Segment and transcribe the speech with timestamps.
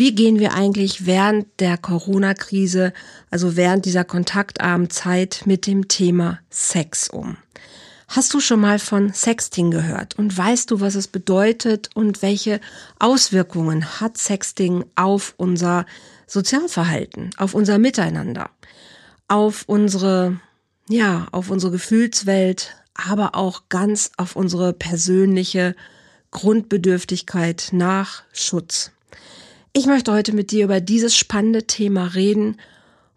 [0.00, 2.94] Wie gehen wir eigentlich während der Corona-Krise,
[3.30, 7.36] also während dieser kontaktarmen Zeit mit dem Thema Sex um?
[8.08, 12.62] Hast du schon mal von Sexting gehört und weißt du, was es bedeutet und welche
[12.98, 15.84] Auswirkungen hat Sexting auf unser
[16.26, 18.48] Sozialverhalten, auf unser Miteinander,
[19.28, 20.40] auf unsere,
[20.88, 25.76] ja, auf unsere Gefühlswelt, aber auch ganz auf unsere persönliche
[26.30, 28.92] Grundbedürftigkeit nach Schutz.
[29.72, 32.56] Ich möchte heute mit dir über dieses spannende Thema reden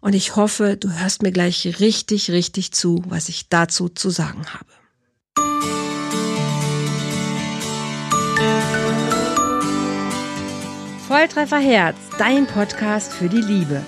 [0.00, 4.44] und ich hoffe, du hörst mir gleich richtig, richtig zu, was ich dazu zu sagen
[4.46, 4.66] habe.
[11.08, 13.82] Volltreffer Herz, dein Podcast für die Liebe.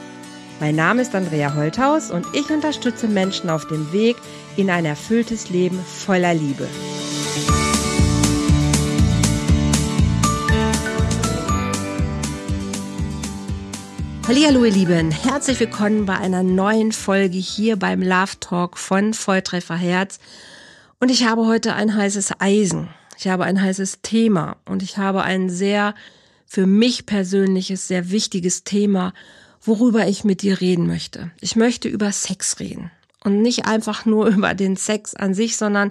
[0.58, 4.16] Mein Name ist Andrea Holthaus und ich unterstütze Menschen auf dem Weg
[4.56, 6.66] in ein erfülltes Leben voller Liebe.
[14.28, 19.77] Hallo ihr Lieben, herzlich willkommen bei einer neuen Folge hier beim Love Talk von Volltreffer
[19.77, 20.18] Herz.
[20.98, 22.88] Und ich habe heute ein heißes Eisen.
[23.16, 25.94] Ich habe ein heißes Thema und ich habe ein sehr
[26.44, 29.14] für mich persönliches, sehr wichtiges Thema,
[29.62, 31.30] worüber ich mit dir reden möchte.
[31.40, 32.90] Ich möchte über Sex reden.
[33.27, 35.91] Und nicht einfach nur über den Sex an sich, sondern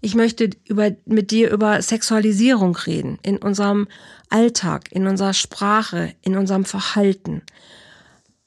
[0.00, 3.18] ich möchte über, mit dir über Sexualisierung reden.
[3.22, 3.88] In unserem
[4.30, 7.42] Alltag, in unserer Sprache, in unserem Verhalten.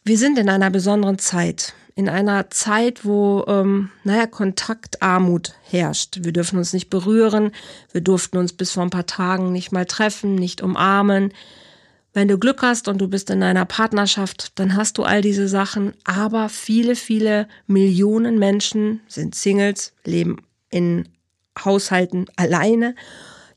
[0.05, 1.73] Wir sind in einer besonderen Zeit.
[1.95, 6.19] In einer Zeit, wo, ähm, naja, Kontaktarmut herrscht.
[6.21, 7.51] Wir dürfen uns nicht berühren.
[7.91, 11.33] Wir durften uns bis vor ein paar Tagen nicht mal treffen, nicht umarmen.
[12.13, 15.47] Wenn du Glück hast und du bist in einer Partnerschaft, dann hast du all diese
[15.47, 15.93] Sachen.
[16.03, 20.37] Aber viele, viele Millionen Menschen sind Singles, leben
[20.69, 21.07] in
[21.63, 22.95] Haushalten alleine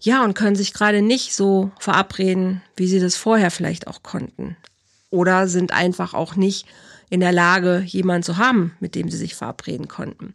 [0.05, 4.56] ja, und können sich gerade nicht so verabreden, wie sie das vorher vielleicht auch konnten.
[5.11, 6.67] Oder sind einfach auch nicht
[7.08, 10.34] in der Lage, jemanden zu haben, mit dem sie sich verabreden konnten.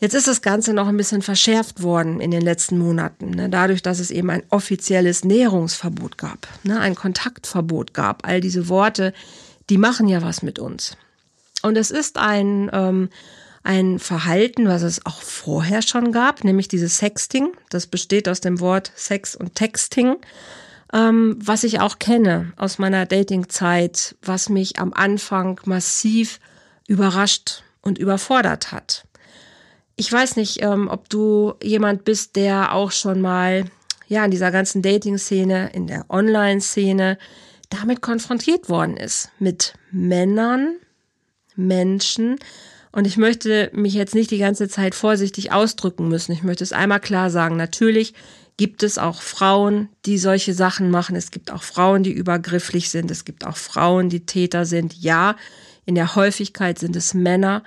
[0.00, 3.82] Jetzt ist das Ganze noch ein bisschen verschärft worden in den letzten Monaten, ne, dadurch,
[3.82, 8.26] dass es eben ein offizielles Näherungsverbot gab, ne, ein Kontaktverbot gab.
[8.26, 9.12] All diese Worte,
[9.70, 10.96] die machen ja was mit uns.
[11.62, 13.08] Und es ist ein ähm,
[13.68, 17.52] ein Verhalten, was es auch vorher schon gab, nämlich dieses Sexting.
[17.70, 20.16] Das besteht aus dem Wort Sex und Texting,
[20.92, 26.40] ähm, was ich auch kenne aus meiner Datingzeit, was mich am Anfang massiv
[26.86, 29.04] überrascht und überfordert hat.
[29.98, 33.64] Ich weiß nicht, ähm, ob du jemand bist, der auch schon mal
[34.06, 37.18] ja in dieser ganzen Dating-Szene, in der Online-Szene
[37.68, 40.76] damit konfrontiert worden ist mit Männern,
[41.54, 42.38] Menschen,
[42.98, 46.32] und ich möchte mich jetzt nicht die ganze Zeit vorsichtig ausdrücken müssen.
[46.32, 47.56] Ich möchte es einmal klar sagen.
[47.56, 48.14] Natürlich
[48.56, 51.14] gibt es auch Frauen, die solche Sachen machen.
[51.14, 53.10] Es gibt auch Frauen, die übergrifflich sind.
[53.10, 54.94] Es gibt auch Frauen, die Täter sind.
[54.94, 55.36] Ja,
[55.84, 57.62] in der Häufigkeit sind es Männer.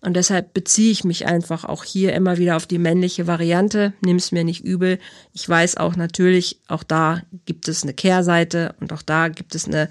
[0.00, 3.92] Und deshalb beziehe ich mich einfach auch hier immer wieder auf die männliche Variante.
[4.02, 4.98] Nimm es mir nicht übel.
[5.32, 9.66] Ich weiß auch natürlich, auch da gibt es eine Kehrseite und auch da gibt es
[9.66, 9.88] eine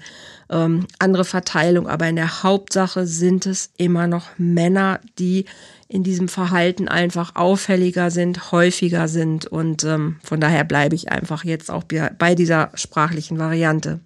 [0.48, 1.88] ähm, andere Verteilung.
[1.88, 5.44] Aber in der Hauptsache sind es immer noch Männer, die
[5.88, 9.46] in diesem Verhalten einfach auffälliger sind, häufiger sind.
[9.46, 14.00] Und ähm, von daher bleibe ich einfach jetzt auch bei dieser sprachlichen Variante.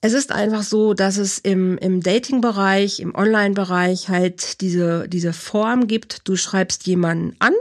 [0.00, 5.88] Es ist einfach so, dass es im, im Dating-Bereich, im Online-Bereich halt diese, diese Form
[5.88, 6.28] gibt.
[6.28, 7.54] Du schreibst jemanden an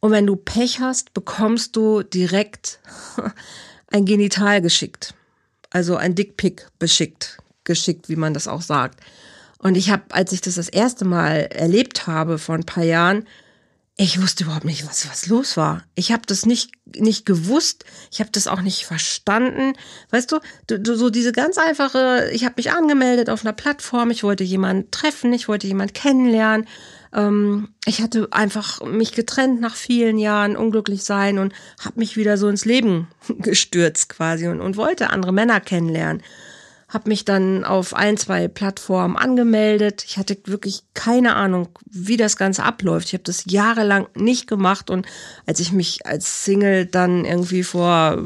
[0.00, 2.78] und wenn du Pech hast, bekommst du direkt
[3.90, 5.14] ein Genital geschickt.
[5.70, 9.00] Also ein Dickpick beschickt, geschickt, wie man das auch sagt.
[9.58, 13.26] Und ich habe, als ich das das erste Mal erlebt habe vor ein paar Jahren,
[13.98, 15.82] ich wusste überhaupt nicht, was, was los war.
[15.94, 17.86] Ich habe das nicht, nicht gewusst.
[18.10, 19.72] Ich habe das auch nicht verstanden.
[20.10, 24.10] Weißt du, du, du so diese ganz einfache, ich habe mich angemeldet auf einer Plattform,
[24.10, 26.66] ich wollte jemanden treffen, ich wollte jemanden kennenlernen.
[27.14, 32.36] Ähm, ich hatte einfach mich getrennt nach vielen Jahren, unglücklich sein und habe mich wieder
[32.36, 33.08] so ins Leben
[33.38, 36.22] gestürzt quasi und, und wollte andere Männer kennenlernen
[36.88, 40.04] habe mich dann auf ein, zwei Plattformen angemeldet.
[40.06, 43.08] Ich hatte wirklich keine Ahnung, wie das Ganze abläuft.
[43.08, 45.06] Ich habe das jahrelang nicht gemacht und
[45.46, 48.22] als ich mich als Single dann irgendwie vor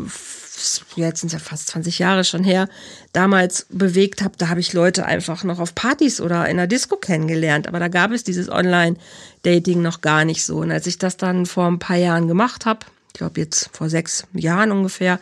[0.97, 2.69] jetzt sind es ja fast 20 Jahre schon her,
[3.13, 6.97] damals bewegt habe, da habe ich Leute einfach noch auf Partys oder in der Disco
[6.97, 7.67] kennengelernt.
[7.67, 10.59] Aber da gab es dieses Online-Dating noch gar nicht so.
[10.59, 13.89] Und als ich das dann vor ein paar Jahren gemacht habe, ich glaube jetzt vor
[13.89, 15.19] sechs Jahren ungefähr,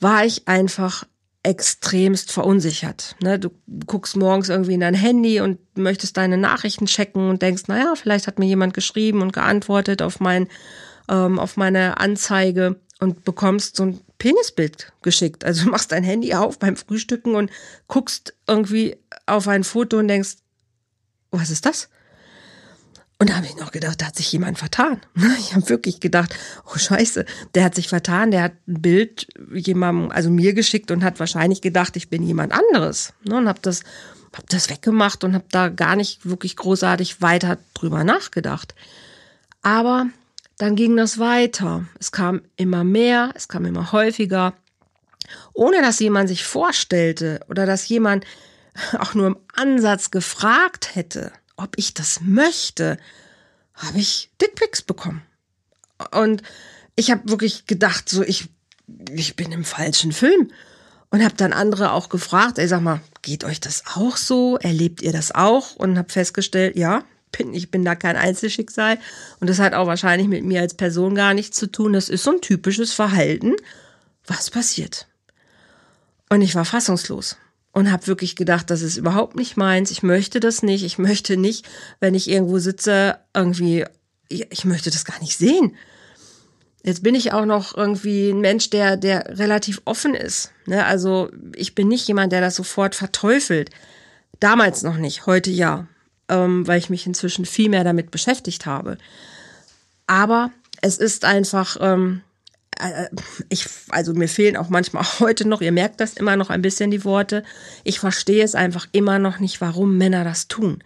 [0.00, 1.04] war ich einfach
[1.44, 3.16] extremst verunsichert.
[3.20, 3.38] Ne?
[3.38, 3.50] Du
[3.86, 8.26] guckst morgens irgendwie in dein Handy und möchtest deine Nachrichten checken und denkst, naja, vielleicht
[8.26, 10.48] hat mir jemand geschrieben und geantwortet auf mein,
[11.08, 15.44] ähm, auf meine Anzeige und bekommst so ein Penisbild geschickt.
[15.44, 17.50] Also machst dein Handy auf beim Frühstücken und
[17.88, 18.96] guckst irgendwie
[19.26, 20.36] auf ein Foto und denkst,
[21.30, 21.90] was ist das?
[23.24, 25.00] Und da habe ich noch gedacht, da hat sich jemand vertan.
[25.38, 26.36] Ich habe wirklich gedacht,
[26.66, 27.24] oh Scheiße,
[27.54, 31.62] der hat sich vertan, der hat ein Bild jemandem, also mir geschickt und hat wahrscheinlich
[31.62, 33.14] gedacht, ich bin jemand anderes.
[33.26, 33.82] Ne, und habe das,
[34.36, 38.74] hab das weggemacht und habe da gar nicht wirklich großartig weiter drüber nachgedacht.
[39.62, 40.08] Aber
[40.58, 41.86] dann ging das weiter.
[41.98, 44.52] Es kam immer mehr, es kam immer häufiger,
[45.54, 48.26] ohne dass jemand sich vorstellte oder dass jemand
[48.98, 52.98] auch nur im Ansatz gefragt hätte ob ich das möchte,
[53.74, 55.22] habe ich Dickpics bekommen.
[56.10, 56.42] Und
[56.96, 58.48] ich habe wirklich gedacht, so ich,
[59.10, 60.50] ich bin im falschen Film.
[61.10, 64.56] Und habe dann andere auch gefragt, ey, sag mal, geht euch das auch so?
[64.58, 65.76] Erlebt ihr das auch?
[65.76, 68.98] Und habe festgestellt, ja, bin, ich bin da kein Einzelschicksal.
[69.38, 71.92] Und das hat auch wahrscheinlich mit mir als Person gar nichts zu tun.
[71.92, 73.54] Das ist so ein typisches Verhalten,
[74.26, 75.06] was passiert.
[76.30, 77.36] Und ich war fassungslos
[77.74, 79.90] und habe wirklich gedacht, das ist überhaupt nicht meins.
[79.90, 80.84] Ich möchte das nicht.
[80.84, 81.66] Ich möchte nicht,
[81.98, 83.84] wenn ich irgendwo sitze, irgendwie,
[84.28, 85.76] ich möchte das gar nicht sehen.
[86.84, 90.52] Jetzt bin ich auch noch irgendwie ein Mensch, der, der relativ offen ist.
[90.66, 90.86] Ne?
[90.86, 93.70] Also ich bin nicht jemand, der das sofort verteufelt.
[94.38, 95.88] Damals noch nicht, heute ja,
[96.28, 98.98] ähm, weil ich mich inzwischen viel mehr damit beschäftigt habe.
[100.06, 102.33] Aber es ist einfach, ähm, äh,
[103.48, 106.90] ich, also mir fehlen auch manchmal heute noch, ihr merkt das immer noch ein bisschen
[106.90, 107.44] die Worte.
[107.84, 110.82] Ich verstehe es einfach immer noch nicht, warum Männer das tun,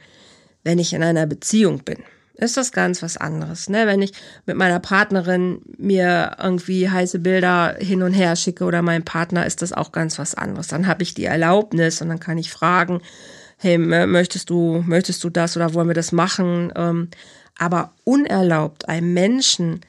[0.64, 1.98] wenn ich in einer Beziehung bin.
[2.34, 3.88] Ist das ganz was anderes, ne?
[3.88, 4.12] Wenn ich
[4.46, 9.60] mit meiner Partnerin mir irgendwie heiße Bilder hin und her schicke oder meinem Partner, ist
[9.60, 10.68] das auch ganz was anderes.
[10.68, 13.02] Dann habe ich die Erlaubnis und dann kann ich fragen,
[13.56, 16.72] hey, möchtest du, möchtest du das oder wollen wir das machen?
[16.76, 17.08] Ähm,
[17.58, 19.80] aber unerlaubt einem Menschen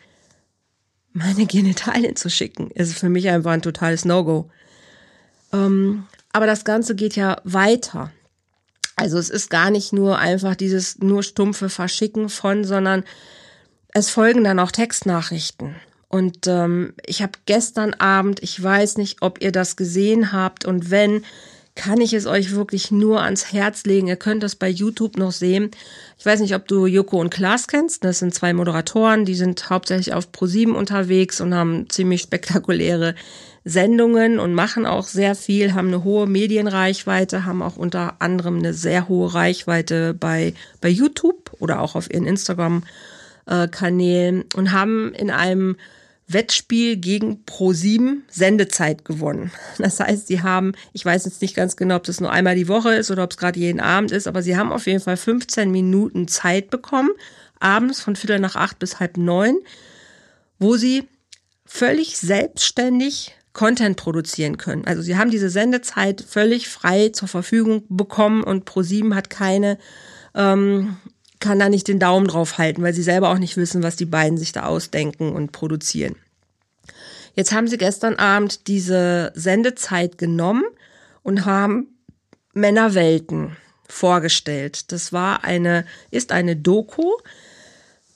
[1.14, 4.50] meine Genitalien zu schicken, ist für mich einfach ein totales No-Go.
[5.52, 8.12] Ähm, aber das Ganze geht ja weiter.
[8.96, 13.04] Also es ist gar nicht nur einfach dieses nur stumpfe Verschicken von, sondern
[13.94, 15.76] es folgen dann auch Textnachrichten.
[16.10, 20.92] Und ähm, ich habe gestern Abend, ich weiß nicht, ob ihr das gesehen habt und
[20.92, 21.24] wenn,
[21.80, 24.08] kann ich es euch wirklich nur ans Herz legen.
[24.08, 25.72] Ihr könnt das bei YouTube noch sehen.
[26.18, 28.04] Ich weiß nicht, ob du Joko und Klaas kennst.
[28.04, 33.16] Das sind zwei Moderatoren, die sind hauptsächlich auf ProSieben unterwegs und haben ziemlich spektakuläre
[33.64, 38.74] Sendungen und machen auch sehr viel, haben eine hohe Medienreichweite, haben auch unter anderem eine
[38.74, 45.78] sehr hohe Reichweite bei, bei YouTube oder auch auf ihren Instagram-Kanälen und haben in einem
[46.32, 49.52] Wettspiel gegen Pro7 Sendezeit gewonnen.
[49.78, 52.68] Das heißt, sie haben, ich weiß jetzt nicht ganz genau, ob das nur einmal die
[52.68, 55.18] Woche ist oder ob es gerade jeden Abend ist, aber sie haben auf jeden Fall
[55.18, 57.10] 15 Minuten Zeit bekommen,
[57.60, 59.58] abends von Viertel nach acht bis halb neun,
[60.60, 61.08] wo sie
[61.66, 64.86] völlig selbstständig Content produzieren können.
[64.86, 69.78] Also sie haben diese Sendezeit völlig frei zur Verfügung bekommen und Pro7 hat keine
[70.36, 70.98] ähm,
[71.40, 74.06] kann da nicht den Daumen drauf halten, weil sie selber auch nicht wissen, was die
[74.06, 76.16] beiden sich da ausdenken und produzieren.
[77.36, 80.66] Jetzt haben sie gestern Abend diese Sendezeit genommen
[81.24, 81.88] und haben
[82.54, 83.56] Männerwelten
[83.88, 84.92] vorgestellt.
[84.92, 87.14] Das war eine, ist eine Doku,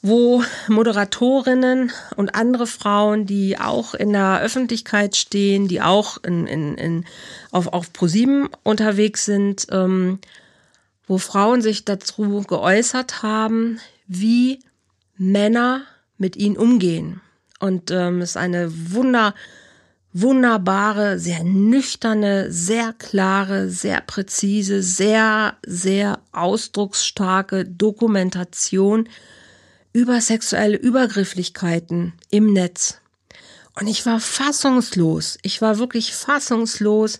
[0.01, 6.75] wo Moderatorinnen und andere Frauen, die auch in der Öffentlichkeit stehen, die auch in, in,
[6.75, 7.05] in,
[7.51, 10.19] auf, auf ProSieben unterwegs sind, ähm,
[11.07, 14.59] wo Frauen sich dazu geäußert haben, wie
[15.17, 15.83] Männer
[16.17, 17.21] mit ihnen umgehen.
[17.59, 19.33] Und ähm, es ist eine wunder,
[20.11, 29.09] wunderbare, sehr nüchterne, sehr klare, sehr präzise, sehr, sehr ausdrucksstarke Dokumentation
[29.91, 32.99] über sexuelle Übergrifflichkeiten im Netz.
[33.79, 35.37] Und ich war fassungslos.
[35.41, 37.19] Ich war wirklich fassungslos,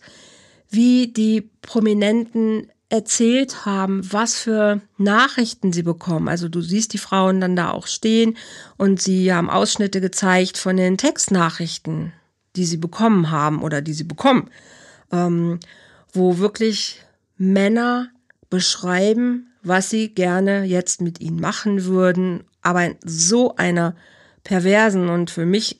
[0.70, 6.28] wie die Prominenten erzählt haben, was für Nachrichten sie bekommen.
[6.28, 8.38] Also du siehst die Frauen dann da auch stehen
[8.78, 12.14] und sie haben Ausschnitte gezeigt von den Textnachrichten,
[12.56, 14.52] die sie bekommen haben oder die sie bekommen,
[15.12, 15.60] ähm,
[16.14, 17.04] wo wirklich
[17.36, 18.10] Männer
[18.52, 23.96] beschreiben, was sie gerne jetzt mit ihnen machen würden, aber in so einer
[24.44, 25.80] perversen und für mich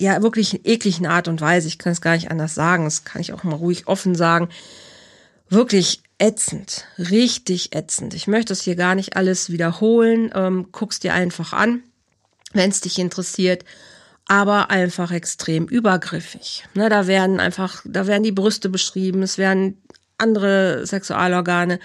[0.00, 1.68] ja wirklich ekligen Art und Weise.
[1.68, 2.82] Ich kann es gar nicht anders sagen.
[2.82, 4.48] Das kann ich auch mal ruhig offen sagen.
[5.48, 8.14] Wirklich ätzend, richtig ätzend.
[8.14, 10.30] Ich möchte das hier gar nicht alles wiederholen.
[10.34, 11.82] Ähm, guck's dir einfach an,
[12.52, 13.64] wenn es dich interessiert.
[14.28, 16.66] Aber einfach extrem übergriffig.
[16.74, 19.80] Ne, da werden einfach, da werden die Brüste beschrieben, es werden
[20.18, 21.78] andere Sexualorgane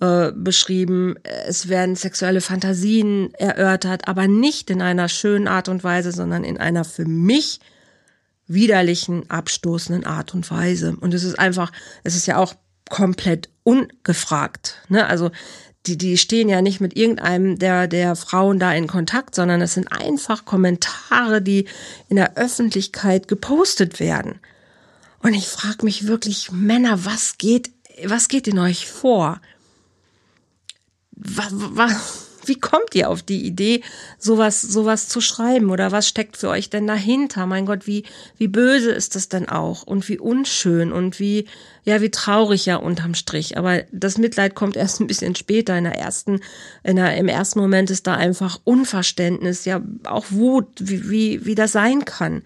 [0.00, 1.14] äh, beschrieben,
[1.46, 6.58] es werden sexuelle Fantasien erörtert, aber nicht in einer schönen Art und Weise, sondern in
[6.58, 7.60] einer für mich
[8.46, 10.96] widerlichen, abstoßenden Art und Weise.
[11.00, 11.72] Und es ist einfach,
[12.04, 12.54] es ist ja auch
[12.88, 14.82] komplett ungefragt.
[14.88, 15.06] Ne?
[15.06, 15.30] Also
[15.86, 19.74] die, die stehen ja nicht mit irgendeinem der, der Frauen da in Kontakt, sondern es
[19.74, 21.66] sind einfach Kommentare, die
[22.08, 24.40] in der Öffentlichkeit gepostet werden.
[25.20, 27.70] Und ich frage mich wirklich, Männer, was geht,
[28.04, 29.40] was geht in euch vor?
[31.12, 33.82] Was, was, wie kommt ihr auf die Idee,
[34.18, 35.70] sowas, sowas zu schreiben?
[35.70, 37.46] Oder was steckt für euch denn dahinter?
[37.46, 38.04] Mein Gott, wie,
[38.38, 39.82] wie böse ist das denn auch?
[39.82, 41.46] Und wie unschön und wie,
[41.84, 43.56] ja, wie traurig ja unterm Strich.
[43.56, 45.76] Aber das Mitleid kommt erst ein bisschen später.
[45.76, 46.40] In der ersten,
[46.82, 51.54] in der, im ersten Moment ist da einfach Unverständnis, ja, auch Wut, wie, wie, wie
[51.54, 52.42] das sein kann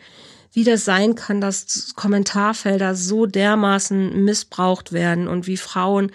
[0.52, 6.11] wie das sein kann, dass Kommentarfelder so dermaßen missbraucht werden und wie Frauen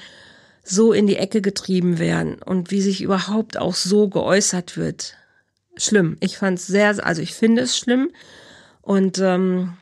[0.66, 5.16] so in die Ecke getrieben werden und wie sich überhaupt auch so geäußert wird.
[5.78, 6.18] Schlimm.
[6.22, 8.10] Ich fand es sehr, also ich finde es schlimm.
[8.82, 9.74] Und ähm,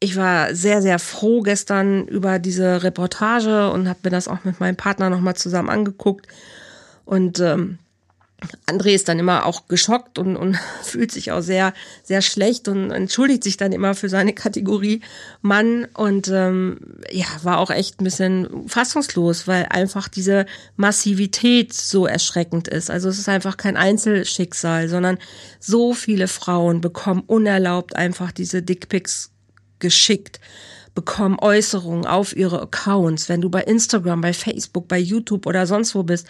[0.00, 4.58] ich war sehr, sehr froh gestern über diese Reportage und habe mir das auch mit
[4.58, 6.28] meinem Partner nochmal zusammen angeguckt.
[7.04, 7.78] Und ähm,
[8.66, 11.72] André ist dann immer auch geschockt und, und fühlt sich auch sehr,
[12.02, 15.00] sehr schlecht und entschuldigt sich dann immer für seine Kategorie
[15.42, 16.78] Mann und ähm,
[17.10, 22.90] ja, war auch echt ein bisschen fassungslos, weil einfach diese Massivität so erschreckend ist.
[22.90, 25.18] Also es ist einfach kein Einzelschicksal, sondern
[25.60, 29.30] so viele Frauen bekommen unerlaubt einfach diese Dickpics
[29.78, 30.40] geschickt
[30.96, 35.94] bekommen Äußerungen auf ihre Accounts, wenn du bei Instagram, bei Facebook, bei YouTube oder sonst
[35.94, 36.26] wo bist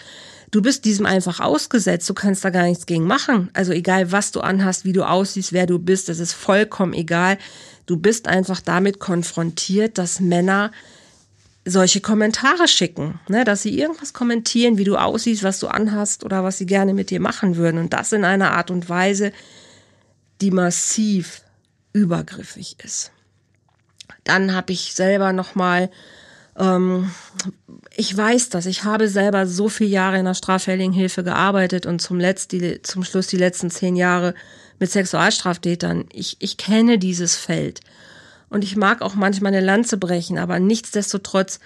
[0.50, 2.08] du bist diesem einfach ausgesetzt.
[2.08, 3.50] Du kannst da gar nichts gegen machen.
[3.52, 7.38] Also egal, was du anhast, wie du aussiehst, wer du bist, das ist vollkommen egal.
[7.86, 10.72] Du bist einfach damit konfrontiert, dass Männer
[11.64, 16.44] solche Kommentare schicken, ne, dass sie irgendwas kommentieren, wie du aussiehst, was du anhast oder
[16.44, 17.78] was sie gerne mit dir machen würden.
[17.78, 19.32] Und das in einer Art und Weise,
[20.40, 21.42] die massiv
[21.92, 23.10] übergriffig ist.
[24.22, 25.90] Dann habe ich selber noch mal
[26.58, 27.10] ähm,
[27.96, 28.66] ich weiß das.
[28.66, 32.82] Ich habe selber so viele Jahre in der straffälligen Hilfe gearbeitet und zum, Letzt, die,
[32.82, 34.34] zum Schluss die letzten zehn Jahre
[34.78, 36.06] mit Sexualstraftätern.
[36.12, 37.80] Ich, ich kenne dieses Feld.
[38.48, 41.58] Und ich mag auch manchmal eine Lanze brechen, aber nichtsdestotrotz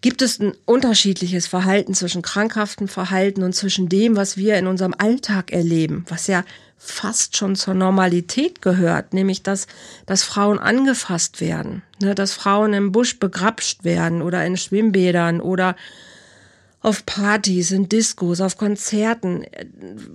[0.00, 4.94] gibt es ein unterschiedliches Verhalten zwischen krankhaftem Verhalten und zwischen dem, was wir in unserem
[4.98, 6.44] Alltag erleben, was ja
[6.84, 9.68] fast schon zur Normalität gehört, nämlich dass,
[10.04, 15.76] dass Frauen angefasst werden, ne, dass Frauen im Busch begrapscht werden oder in Schwimmbädern oder
[16.80, 19.44] auf Partys, in Diskos, auf Konzerten,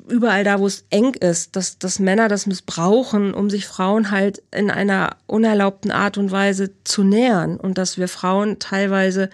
[0.10, 4.44] überall da, wo es eng ist, dass, dass Männer das missbrauchen, um sich Frauen halt
[4.54, 9.30] in einer unerlaubten Art und Weise zu nähern und dass wir Frauen teilweise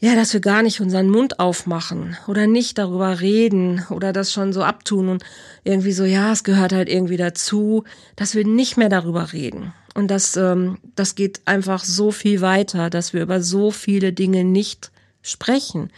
[0.00, 4.54] ja, dass wir gar nicht unseren Mund aufmachen oder nicht darüber reden oder das schon
[4.54, 5.24] so abtun und
[5.62, 7.84] irgendwie so, ja, es gehört halt irgendwie dazu,
[8.16, 9.74] dass wir nicht mehr darüber reden.
[9.94, 14.42] Und das, ähm, das geht einfach so viel weiter, dass wir über so viele Dinge
[14.42, 14.90] nicht
[15.20, 15.90] sprechen,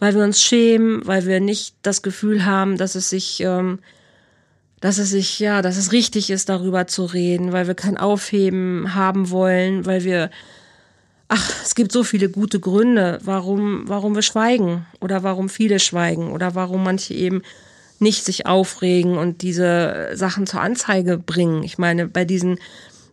[0.00, 3.78] weil wir uns schämen, weil wir nicht das Gefühl haben, dass es sich, ähm,
[4.80, 8.96] dass es sich, ja, dass es richtig ist, darüber zu reden, weil wir kein Aufheben
[8.96, 10.30] haben wollen, weil wir
[11.30, 16.32] ach, es gibt so viele gute Gründe, warum, warum wir schweigen oder warum viele schweigen
[16.32, 17.42] oder warum manche eben
[18.00, 21.62] nicht sich aufregen und diese Sachen zur Anzeige bringen.
[21.62, 22.58] Ich meine, bei diesen,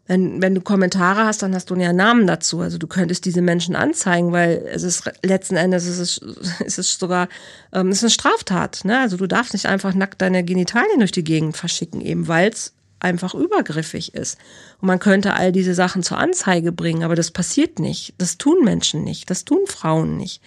[0.07, 2.62] wenn, wenn du Kommentare hast, dann hast du ja Namen dazu.
[2.62, 6.21] Also du könntest diese Menschen anzeigen, weil es ist letzten Endes es ist,
[6.65, 7.27] es ist sogar
[7.71, 8.83] ähm, es ist eine Straftat.
[8.83, 9.00] Ne?
[9.00, 12.74] Also du darfst nicht einfach nackt deine Genitalien durch die Gegend verschicken, eben weil es
[13.00, 14.38] einfach übergriffig ist.
[14.82, 18.13] Und man könnte all diese Sachen zur Anzeige bringen, aber das passiert nicht.
[18.18, 20.42] Das tun Menschen nicht, das tun Frauen nicht.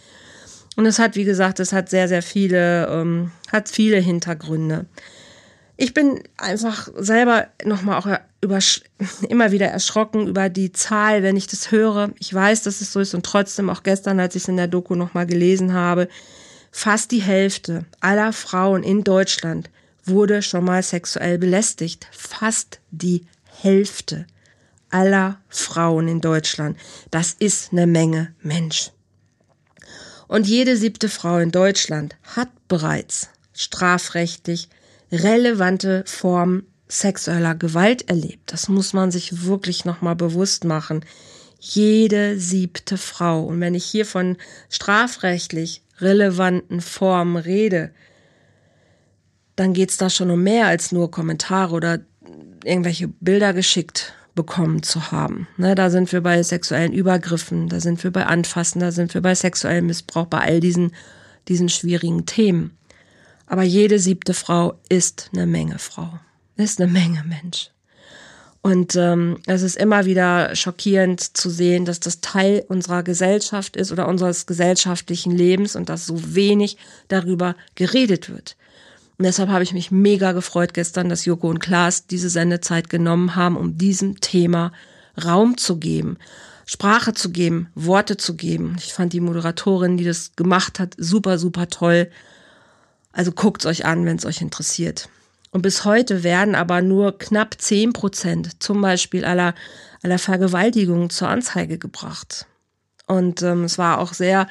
[0.76, 4.86] Und es hat, wie gesagt, es hat sehr, sehr viele, ähm, hat viele Hintergründe.
[5.76, 8.58] Ich bin einfach selber nochmal auch über,
[9.28, 12.10] immer wieder erschrocken über die Zahl, wenn ich das höre.
[12.18, 14.68] Ich weiß, dass es so ist und trotzdem auch gestern, als ich es in der
[14.68, 16.08] Doku nochmal gelesen habe,
[16.70, 19.70] fast die Hälfte aller Frauen in Deutschland
[20.10, 22.06] wurde schon mal sexuell belästigt.
[22.12, 23.26] Fast die
[23.62, 24.26] Hälfte
[24.90, 26.76] aller Frauen in Deutschland.
[27.10, 28.90] Das ist eine Menge Mensch.
[30.28, 34.68] Und jede siebte Frau in Deutschland hat bereits strafrechtlich
[35.10, 38.52] relevante Formen sexueller Gewalt erlebt.
[38.52, 41.04] Das muss man sich wirklich nochmal bewusst machen.
[41.58, 43.42] Jede siebte Frau.
[43.42, 44.36] Und wenn ich hier von
[44.68, 47.92] strafrechtlich relevanten Formen rede,
[49.60, 52.00] dann geht's da schon um mehr als nur Kommentare oder
[52.64, 55.48] irgendwelche Bilder geschickt bekommen zu haben.
[55.58, 59.20] Ne, da sind wir bei sexuellen Übergriffen, da sind wir bei Anfassen, da sind wir
[59.20, 60.94] bei sexuellem Missbrauch, bei all diesen,
[61.48, 62.78] diesen schwierigen Themen.
[63.44, 66.08] Aber jede siebte Frau ist eine Menge Frau,
[66.56, 67.70] ist eine Menge Mensch.
[68.62, 73.92] Und ähm, es ist immer wieder schockierend zu sehen, dass das Teil unserer Gesellschaft ist
[73.92, 78.56] oder unseres gesellschaftlichen Lebens und dass so wenig darüber geredet wird.
[79.20, 83.36] Und deshalb habe ich mich mega gefreut gestern, dass Joko und Klaas diese Sendezeit genommen
[83.36, 84.72] haben, um diesem Thema
[85.22, 86.16] Raum zu geben,
[86.64, 88.76] Sprache zu geben, Worte zu geben.
[88.78, 92.10] Ich fand die Moderatorin, die das gemacht hat, super, super toll.
[93.12, 95.10] Also guckt's euch an, wenn es euch interessiert.
[95.50, 99.54] Und bis heute werden aber nur knapp zehn Prozent zum Beispiel aller,
[100.02, 102.46] aller Vergewaltigungen zur Anzeige gebracht.
[103.06, 104.48] Und ähm, es war auch sehr,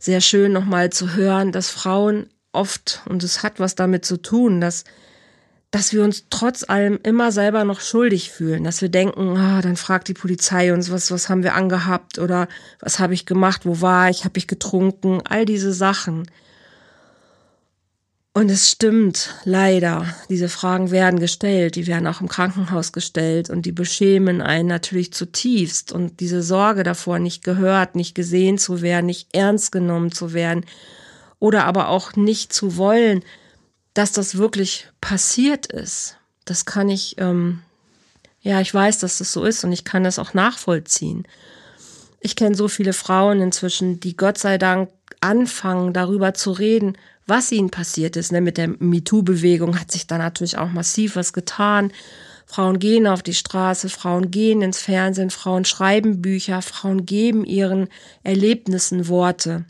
[0.00, 4.60] sehr schön nochmal zu hören, dass Frauen oft, und es hat was damit zu tun,
[4.60, 4.84] dass,
[5.70, 9.76] dass wir uns trotz allem immer selber noch schuldig fühlen, dass wir denken, ah, dann
[9.76, 12.48] fragt die Polizei uns, was, was haben wir angehabt oder
[12.80, 16.30] was habe ich gemacht, wo war ich, habe ich getrunken, all diese Sachen.
[18.34, 20.06] Und es stimmt, leider.
[20.30, 25.12] Diese Fragen werden gestellt, die werden auch im Krankenhaus gestellt und die beschämen einen natürlich
[25.12, 25.92] zutiefst.
[25.92, 30.64] Und diese Sorge davor, nicht gehört, nicht gesehen zu werden, nicht ernst genommen zu werden
[31.42, 33.24] oder aber auch nicht zu wollen,
[33.94, 36.16] dass das wirklich passiert ist.
[36.44, 37.62] Das kann ich, ähm,
[38.42, 41.26] ja, ich weiß, dass das so ist und ich kann das auch nachvollziehen.
[42.20, 46.96] Ich kenne so viele Frauen inzwischen, die Gott sei Dank anfangen, darüber zu reden,
[47.26, 48.30] was ihnen passiert ist.
[48.30, 48.40] Ne?
[48.40, 51.92] Mit der MeToo-Bewegung hat sich da natürlich auch massiv was getan.
[52.46, 57.88] Frauen gehen auf die Straße, Frauen gehen ins Fernsehen, Frauen schreiben Bücher, Frauen geben ihren
[58.22, 59.64] Erlebnissen Worte.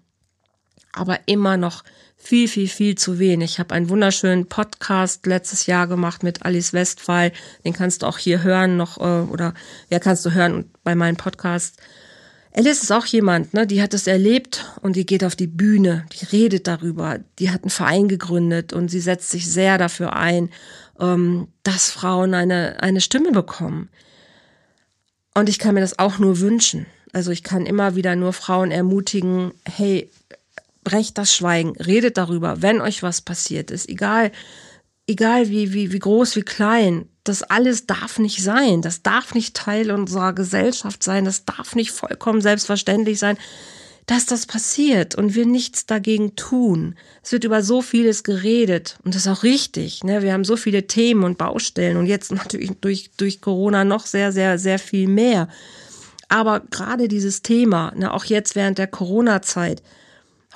[0.93, 1.85] Aber immer noch
[2.17, 3.53] viel, viel, viel zu wenig.
[3.53, 7.33] Ich habe einen wunderschönen Podcast letztes Jahr gemacht mit Alice Westphal.
[7.65, 9.55] Den kannst du auch hier hören noch äh, oder
[9.91, 11.81] ja, kannst du hören bei meinem Podcast.
[12.55, 16.05] Alice ist auch jemand, ne, die hat es erlebt und die geht auf die Bühne,
[16.13, 20.51] die redet darüber, die hat einen Verein gegründet und sie setzt sich sehr dafür ein,
[21.01, 23.89] ähm, dass Frauen eine, eine Stimme bekommen.
[25.35, 26.87] Und ich kann mir das auch nur wünschen.
[27.15, 30.11] Also ich kann immer wieder nur Frauen ermutigen, hey,
[30.85, 34.33] brecht das Schweigen, redet darüber, wenn euch was passiert ist, egal,
[35.07, 38.83] egal wie, wie, wie groß, wie klein, das alles darf nicht sein.
[38.83, 41.25] Das darf nicht Teil unserer Gesellschaft sein.
[41.25, 43.39] Das darf nicht vollkommen selbstverständlich sein,
[44.07, 46.97] dass das passiert und wir nichts dagegen tun.
[47.23, 50.03] Es wird über so vieles geredet und das ist auch richtig.
[50.03, 50.23] Ne?
[50.23, 54.33] Wir haben so viele Themen und Baustellen und jetzt natürlich durch, durch Corona noch sehr,
[54.33, 55.49] sehr, sehr viel mehr.
[56.29, 59.83] Aber gerade dieses Thema, ne, auch jetzt während der Corona-Zeit,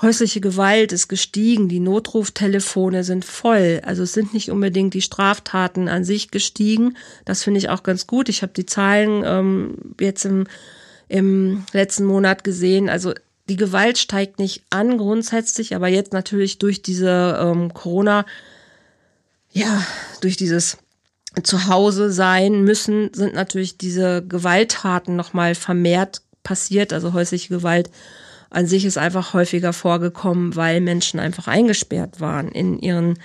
[0.03, 3.81] Häusliche Gewalt ist gestiegen, die Notruftelefone sind voll.
[3.85, 6.99] Also es sind nicht unbedingt die Straftaten an sich gestiegen.
[7.25, 8.29] Das finde ich auch ganz gut.
[8.29, 10.47] Ich habe die Zahlen ähm, jetzt im,
[11.09, 12.91] im letzten Monat gesehen.
[12.91, 13.15] Also
[13.49, 18.27] die Gewalt steigt nicht an grundsätzlich, aber jetzt natürlich durch diese ähm, Corona,
[19.51, 19.83] ja,
[20.21, 20.77] durch dieses
[21.43, 27.91] Zuhause sein müssen, sind natürlich diese Gewalttaten nochmal vermehrt passiert, also häusliche Gewalt
[28.51, 33.19] an sich ist einfach häufiger vorgekommen, weil Menschen einfach eingesperrt waren in ihren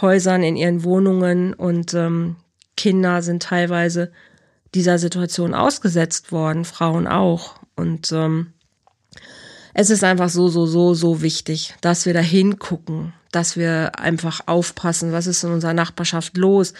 [0.00, 1.52] Häusern, in ihren Wohnungen.
[1.52, 2.36] Und ähm,
[2.76, 4.12] Kinder sind teilweise
[4.74, 7.56] dieser Situation ausgesetzt worden, Frauen auch.
[7.74, 8.52] Und ähm,
[9.74, 14.40] es ist einfach so, so, so, so wichtig, dass wir da hingucken, dass wir einfach
[14.46, 16.72] aufpassen, was ist in unserer Nachbarschaft los,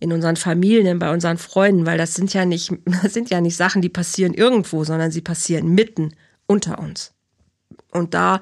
[0.00, 3.56] in unseren Familien, bei unseren Freunden, weil das sind ja nicht, das sind ja nicht
[3.56, 6.14] Sachen, die passieren irgendwo, sondern sie passieren mitten
[6.46, 7.13] unter uns
[7.94, 8.40] und da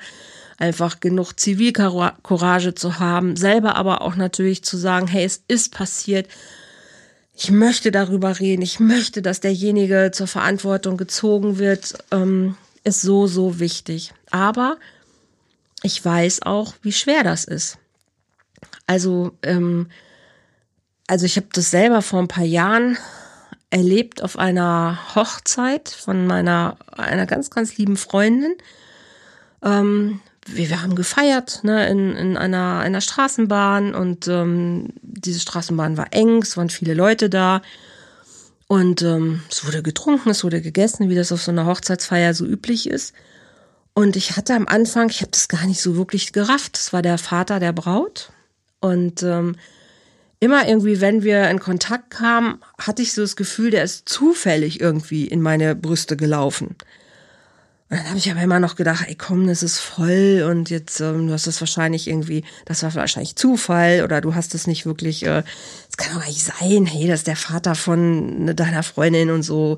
[0.59, 6.29] einfach genug Zivilcourage zu haben, selber aber auch natürlich zu sagen, hey, es ist passiert.
[7.35, 8.63] Ich möchte darüber reden.
[8.63, 14.13] Ich möchte, dass derjenige zur Verantwortung gezogen wird, ähm, ist so, so wichtig.
[14.31, 14.77] Aber
[15.83, 17.79] ich weiß auch, wie schwer das ist.
[18.87, 19.89] Also, ähm,
[21.07, 22.97] also ich habe das selber vor ein paar Jahren
[23.71, 28.55] erlebt auf einer Hochzeit von meiner einer ganz, ganz lieben Freundin.
[29.63, 35.97] Ähm, wir, wir haben gefeiert ne, in, in einer, einer Straßenbahn und ähm, diese Straßenbahn
[35.97, 37.63] war eng, es waren viele Leute da.
[38.67, 42.47] Und ähm, es wurde getrunken, es wurde gegessen, wie das auf so einer Hochzeitsfeier so
[42.47, 43.13] üblich ist.
[43.95, 46.77] Und ich hatte am Anfang, ich habe das gar nicht so wirklich gerafft.
[46.77, 48.33] Das war der Vater der Braut.
[48.81, 49.57] Und ähm,
[50.41, 54.81] immer irgendwie, wenn wir in Kontakt kamen, hatte ich so das Gefühl, der ist zufällig
[54.81, 56.77] irgendwie in meine Brüste gelaufen.
[57.93, 61.01] Und dann habe ich aber immer noch gedacht, ey komm, das ist voll und jetzt
[61.01, 64.87] ähm, du hast das wahrscheinlich irgendwie, das war wahrscheinlich Zufall oder du hast es nicht
[64.87, 65.43] wirklich, äh,
[65.91, 69.31] es kann doch gar nicht sein, hey, das ist der Vater von ne, deiner Freundin
[69.31, 69.77] und so.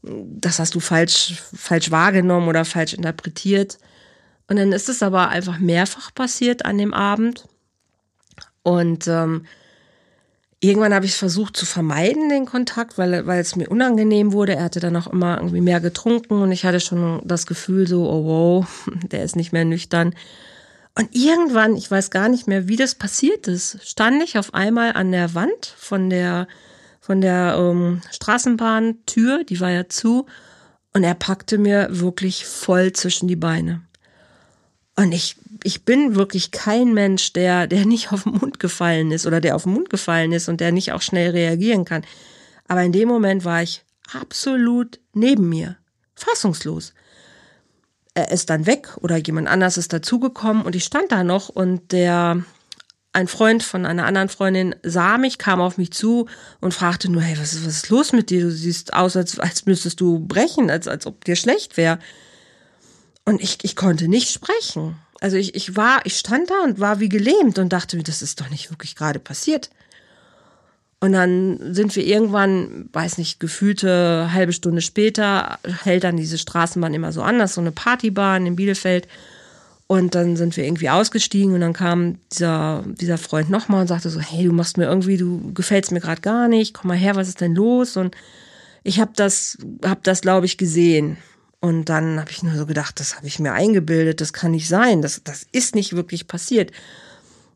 [0.00, 3.76] Das hast du falsch, falsch wahrgenommen oder falsch interpretiert.
[4.48, 7.46] Und dann ist es aber einfach mehrfach passiert an dem Abend.
[8.62, 9.44] Und ähm,
[10.64, 14.54] Irgendwann habe ich versucht zu vermeiden, den Kontakt, weil, weil es mir unangenehm wurde.
[14.54, 18.08] Er hatte dann auch immer irgendwie mehr getrunken und ich hatte schon das Gefühl so,
[18.08, 20.14] oh wow, der ist nicht mehr nüchtern.
[20.94, 24.92] Und irgendwann, ich weiß gar nicht mehr, wie das passiert ist, stand ich auf einmal
[24.92, 26.46] an der Wand von der,
[27.00, 30.26] von der ähm, Straßenbahntür, die war ja zu,
[30.92, 33.80] und er packte mir wirklich voll zwischen die Beine.
[34.94, 39.26] Und ich, ich bin wirklich kein Mensch, der, der nicht auf den Mund gefallen ist
[39.26, 42.04] oder der auf den Mund gefallen ist und der nicht auch schnell reagieren kann.
[42.68, 45.76] Aber in dem Moment war ich absolut neben mir,
[46.14, 46.94] fassungslos.
[48.14, 51.92] Er ist dann weg oder jemand anders ist dazugekommen und ich stand da noch und
[51.92, 52.44] der,
[53.12, 56.28] ein Freund von einer anderen Freundin sah mich, kam auf mich zu
[56.60, 58.42] und fragte nur, hey, was ist, was ist los mit dir?
[58.42, 61.98] Du siehst aus, als, als müsstest du brechen, als, als ob dir schlecht wäre.
[63.24, 64.96] Und ich, ich konnte nicht sprechen.
[65.22, 68.22] Also ich, ich war, ich stand da und war wie gelähmt und dachte mir, das
[68.22, 69.70] ist doch nicht wirklich gerade passiert.
[70.98, 76.92] Und dann sind wir irgendwann, weiß nicht, gefühlte halbe Stunde später, hält dann diese Straßenbahn
[76.92, 79.06] immer so an, das ist so eine Partybahn in Bielefeld.
[79.86, 84.10] Und dann sind wir irgendwie ausgestiegen und dann kam dieser, dieser Freund nochmal und sagte
[84.10, 87.14] so, hey, du machst mir irgendwie, du gefällst mir gerade gar nicht, komm mal her,
[87.14, 87.96] was ist denn los?
[87.96, 88.16] Und
[88.82, 91.16] ich habe das, hab das, glaube ich, gesehen.
[91.62, 94.66] Und dann habe ich nur so gedacht, das habe ich mir eingebildet, das kann nicht
[94.66, 96.72] sein, das, das ist nicht wirklich passiert.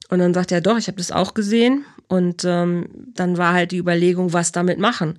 [0.09, 1.85] Und dann sagt er, doch, ich habe das auch gesehen.
[2.07, 5.19] Und ähm, dann war halt die Überlegung, was damit machen.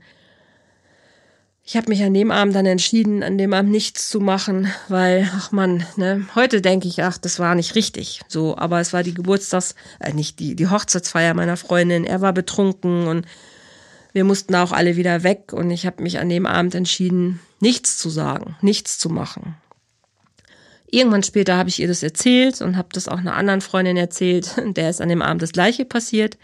[1.66, 5.30] Ich habe mich an dem Abend dann entschieden, an dem Abend nichts zu machen, weil,
[5.36, 8.22] ach man, ne, heute denke ich, ach, das war nicht richtig.
[8.30, 12.06] So, aber es war die Geburtstags, äh, nicht die, die Hochzeitsfeier meiner Freundin.
[12.06, 13.26] Er war betrunken und
[14.18, 15.54] wir mussten auch alle wieder weg.
[15.54, 19.56] Und ich habe mich an dem Abend entschieden, nichts zu sagen, nichts zu machen.
[20.90, 24.60] Irgendwann später habe ich ihr das erzählt und habe das auch einer anderen Freundin erzählt.
[24.66, 26.40] Der ist an dem Abend das gleiche passiert.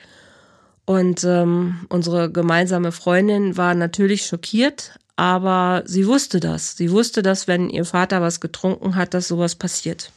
[0.86, 6.78] Und ähm, unsere gemeinsame Freundin war natürlich schockiert, aber sie wusste das.
[6.78, 10.12] Sie wusste, dass wenn ihr Vater was getrunken hat, dass sowas passiert.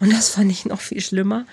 [0.00, 1.46] Und das fand ich noch viel schlimmer.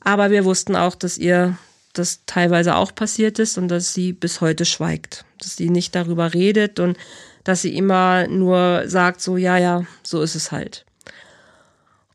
[0.00, 1.56] Aber wir wussten auch, dass ihr
[1.94, 6.34] das teilweise auch passiert ist und dass sie bis heute schweigt, dass sie nicht darüber
[6.34, 6.98] redet und
[7.44, 10.84] dass sie immer nur sagt, so, ja, ja, so ist es halt.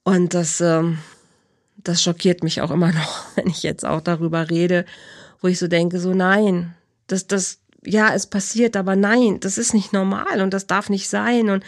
[0.04, 1.00] Und das, ähm,
[1.78, 4.86] das schockiert mich auch immer noch, wenn ich jetzt auch darüber rede,
[5.42, 6.76] wo ich so denke, so, nein,
[7.08, 11.10] das, das, ja, es passiert, aber nein, das ist nicht normal und das darf nicht
[11.10, 11.63] sein und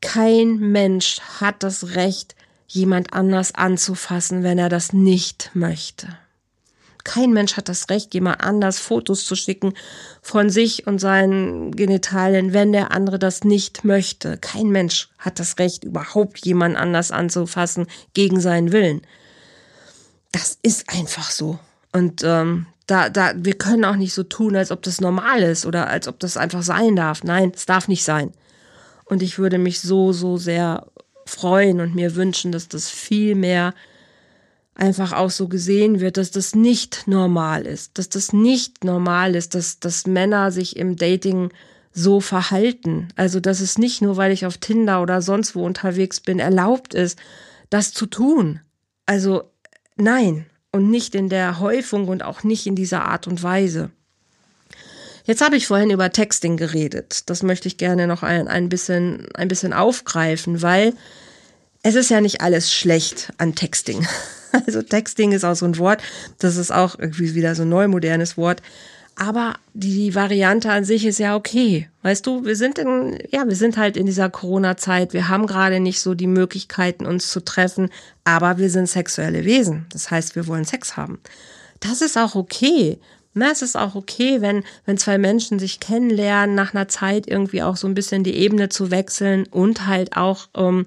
[0.00, 2.34] kein Mensch hat das Recht,
[2.68, 6.16] jemand anders anzufassen, wenn er das nicht möchte.
[7.04, 9.74] Kein Mensch hat das Recht, jemand anders Fotos zu schicken
[10.22, 14.38] von sich und seinen Genitalien, wenn der andere das nicht möchte.
[14.38, 19.02] Kein Mensch hat das Recht, überhaupt jemand anders anzufassen gegen seinen Willen.
[20.32, 21.58] Das ist einfach so.
[21.92, 25.66] Und ähm, da, da, wir können auch nicht so tun, als ob das normal ist
[25.66, 27.24] oder als ob das einfach sein darf.
[27.24, 28.32] Nein, es darf nicht sein.
[29.04, 30.86] Und ich würde mich so, so sehr
[31.26, 33.74] freuen und mir wünschen, dass das viel mehr
[34.74, 39.54] einfach auch so gesehen wird, dass das nicht normal ist, dass das nicht normal ist,
[39.54, 41.50] dass, dass Männer sich im Dating
[41.92, 43.08] so verhalten.
[43.16, 46.94] Also, dass es nicht nur, weil ich auf Tinder oder sonst wo unterwegs bin, erlaubt
[46.94, 47.18] ist,
[47.68, 48.60] das zu tun.
[49.06, 49.50] Also,
[49.96, 50.46] nein.
[50.72, 53.90] Und nicht in der Häufung und auch nicht in dieser Art und Weise.
[55.24, 57.28] Jetzt habe ich vorhin über Texting geredet.
[57.28, 60.94] Das möchte ich gerne noch ein, ein, bisschen, ein bisschen aufgreifen, weil
[61.82, 64.06] es ist ja nicht alles schlecht an Texting.
[64.66, 66.02] Also Texting ist auch so ein Wort,
[66.38, 68.62] das ist auch irgendwie wieder so ein neumodernes Wort.
[69.16, 71.90] Aber die Variante an sich ist ja okay.
[72.02, 75.12] Weißt du, wir sind in, ja, wir sind halt in dieser Corona-Zeit.
[75.12, 77.90] Wir haben gerade nicht so die Möglichkeiten, uns zu treffen.
[78.24, 79.84] Aber wir sind sexuelle Wesen.
[79.92, 81.18] Das heißt, wir wollen Sex haben.
[81.80, 82.98] Das ist auch okay.
[83.34, 87.62] Na, es ist auch okay, wenn, wenn zwei Menschen sich kennenlernen, nach einer Zeit irgendwie
[87.62, 90.86] auch so ein bisschen die Ebene zu wechseln und halt auch, ähm,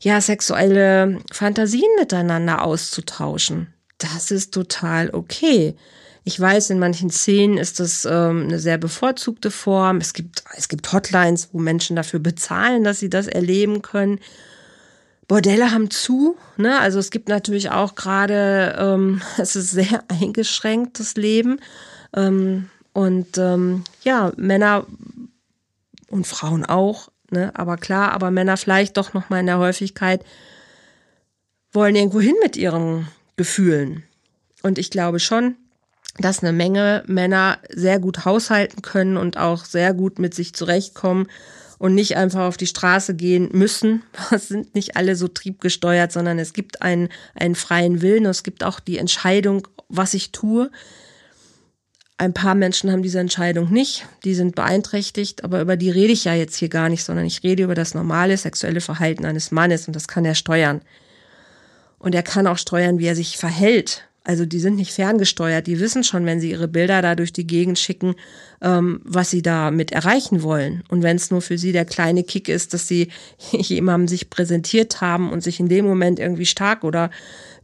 [0.00, 3.72] ja, sexuelle Fantasien miteinander auszutauschen.
[3.98, 5.74] Das ist total okay.
[6.24, 9.98] Ich weiß, in manchen Szenen ist das ähm, eine sehr bevorzugte Form.
[9.98, 14.18] Es gibt, es gibt Hotlines, wo Menschen dafür bezahlen, dass sie das erleben können.
[15.28, 16.78] Bordelle haben zu, ne?
[16.80, 21.60] Also es gibt natürlich auch gerade, ähm, es ist sehr eingeschränkt, das Leben.
[22.14, 24.86] Ähm, und ähm, ja, Männer
[26.08, 27.50] und Frauen auch Ne?
[27.54, 30.24] Aber klar, aber Männer vielleicht doch noch mal in der Häufigkeit
[31.72, 34.04] wollen irgendwo hin mit ihren Gefühlen.
[34.62, 35.56] Und ich glaube schon,
[36.18, 41.26] dass eine Menge Männer sehr gut haushalten können und auch sehr gut mit sich zurechtkommen
[41.78, 44.02] und nicht einfach auf die Straße gehen müssen.
[44.30, 48.24] Es sind nicht alle so triebgesteuert, sondern es gibt einen, einen freien Willen.
[48.26, 50.70] Es gibt auch die Entscheidung, was ich tue.
[52.18, 56.24] Ein paar Menschen haben diese Entscheidung nicht, die sind beeinträchtigt, aber über die rede ich
[56.24, 59.86] ja jetzt hier gar nicht, sondern ich rede über das normale sexuelle Verhalten eines Mannes
[59.86, 60.80] und das kann er steuern.
[61.98, 64.06] Und er kann auch steuern, wie er sich verhält.
[64.26, 67.46] Also die sind nicht ferngesteuert, die wissen schon, wenn sie ihre Bilder da durch die
[67.46, 68.16] Gegend schicken,
[68.60, 70.82] ähm, was sie damit erreichen wollen.
[70.88, 73.08] Und wenn es nur für sie der kleine Kick ist, dass sie
[73.52, 77.10] jemandem sich präsentiert haben und sich in dem Moment irgendwie stark oder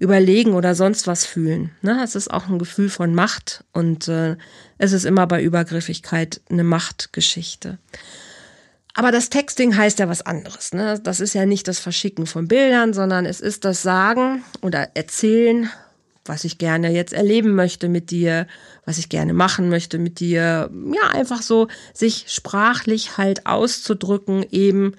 [0.03, 1.71] überlegen oder sonst was fühlen.
[1.81, 2.01] Ne?
[2.03, 4.37] Es ist auch ein Gefühl von Macht und äh,
[4.79, 7.79] es ist immer bei Übergriffigkeit eine Machtgeschichte.
[8.95, 10.75] Aber das Texting heißt ja was anderes.
[10.75, 11.01] Ne?
[11.03, 15.71] Das ist ja nicht das Verschicken von Bildern, sondern es ist das Sagen oder Erzählen
[16.25, 18.47] was ich gerne jetzt erleben möchte mit dir,
[18.85, 20.71] was ich gerne machen möchte mit dir.
[20.73, 24.95] Ja, einfach so sich sprachlich halt auszudrücken, eben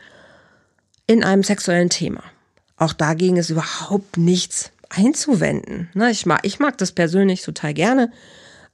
[1.08, 2.24] in einem sexuellen Thema.
[2.78, 5.89] Auch dagegen ist überhaupt nichts einzuwenden.
[5.93, 8.12] Ne, ich mag, ich mag das persönlich total gerne,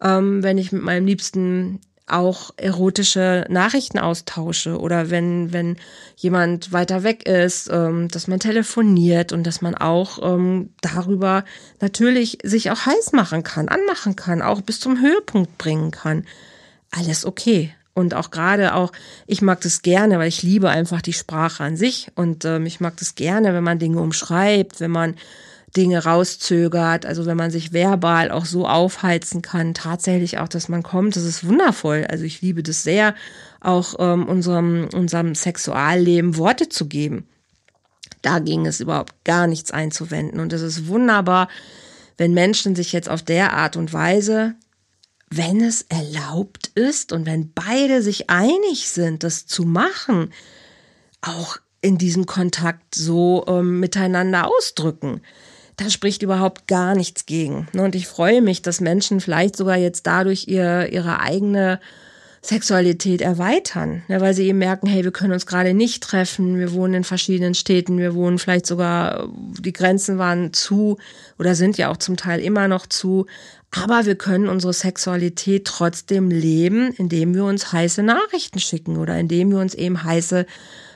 [0.01, 5.77] ähm, wenn ich mit meinem Liebsten auch erotische Nachrichten austausche oder wenn, wenn
[6.15, 11.45] jemand weiter weg ist, ähm, dass man telefoniert und dass man auch ähm, darüber
[11.79, 16.25] natürlich sich auch heiß machen kann, anmachen kann, auch bis zum Höhepunkt bringen kann.
[16.91, 17.73] Alles okay.
[17.93, 18.91] Und auch gerade auch,
[19.27, 22.79] ich mag das gerne, weil ich liebe einfach die Sprache an sich und ähm, ich
[22.79, 25.15] mag das gerne, wenn man Dinge umschreibt, wenn man
[25.75, 30.83] Dinge rauszögert, also wenn man sich verbal auch so aufheizen kann, tatsächlich auch, dass man
[30.83, 32.05] kommt, das ist wundervoll.
[32.09, 33.13] Also ich liebe das sehr,
[33.61, 37.27] auch ähm, unserem, unserem Sexualleben Worte zu geben.
[38.21, 40.39] Da ging es überhaupt gar nichts einzuwenden.
[40.39, 41.47] Und es ist wunderbar,
[42.17, 44.55] wenn Menschen sich jetzt auf der Art und Weise,
[45.29, 50.33] wenn es erlaubt ist und wenn beide sich einig sind, das zu machen,
[51.21, 55.21] auch in diesem Kontakt so ähm, miteinander ausdrücken
[55.79, 57.67] da spricht überhaupt gar nichts gegen.
[57.73, 57.83] Ne?
[57.83, 61.79] Und ich freue mich, dass Menschen vielleicht sogar jetzt dadurch ihr, ihre eigene
[62.41, 64.21] Sexualität erweitern, ne?
[64.21, 67.53] weil sie eben merken, hey, wir können uns gerade nicht treffen, wir wohnen in verschiedenen
[67.53, 70.97] Städten, wir wohnen vielleicht sogar, die Grenzen waren zu
[71.37, 73.25] oder sind ja auch zum Teil immer noch zu,
[73.71, 79.51] aber wir können unsere Sexualität trotzdem leben, indem wir uns heiße Nachrichten schicken oder indem
[79.51, 80.45] wir uns eben heiße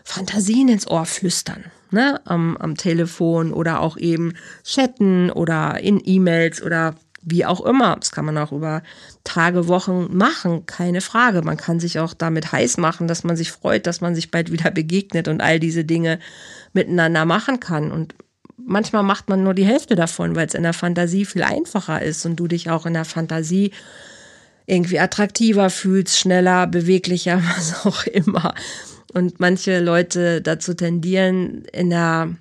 [0.04, 6.62] Fantasien ins Ohr flüstern ne, am, am Telefon oder auch eben chatten oder in E-Mails
[6.62, 7.96] oder wie auch immer.
[7.98, 8.84] Das kann man auch über
[9.24, 11.42] Tage, Wochen machen, keine Frage.
[11.42, 14.52] Man kann sich auch damit heiß machen, dass man sich freut, dass man sich bald
[14.52, 16.20] wieder begegnet und all diese Dinge
[16.74, 17.92] miteinander machen kann.
[17.92, 18.16] Und
[18.58, 22.26] manchmal macht man nur die Hälfte davon, weil es in der Fantasie viel einfacher ist
[22.26, 23.72] und du dich auch in der Fantasie
[24.66, 28.54] irgendwie attraktiver fühlst, schneller, beweglicher, was auch immer
[29.14, 32.36] und manche Leute dazu tendieren, in der,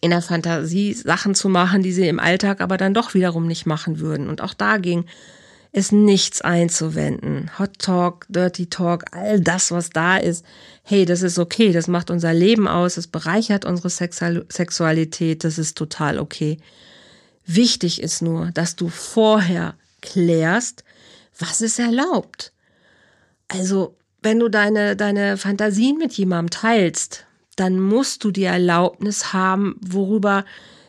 [0.00, 3.66] in der Fantasie Sachen zu machen, die sie im Alltag aber dann doch wiederum nicht
[3.66, 4.28] machen würden.
[4.28, 5.06] Und auch dagegen
[5.72, 7.50] ist nichts einzuwenden.
[7.58, 10.44] Hot Talk, Dirty Talk, all das, was da ist.
[10.84, 15.76] Hey, das ist okay, das macht unser Leben aus, es bereichert unsere Sexualität, das ist
[15.76, 16.58] total okay.
[17.44, 20.84] Wichtig ist nur, dass du vorher klärst,
[21.38, 22.52] was ist erlaubt.
[23.48, 29.76] Also wenn du deine, deine Fantasien mit jemandem teilst, dann musst du die Erlaubnis haben,
[29.80, 30.44] worüber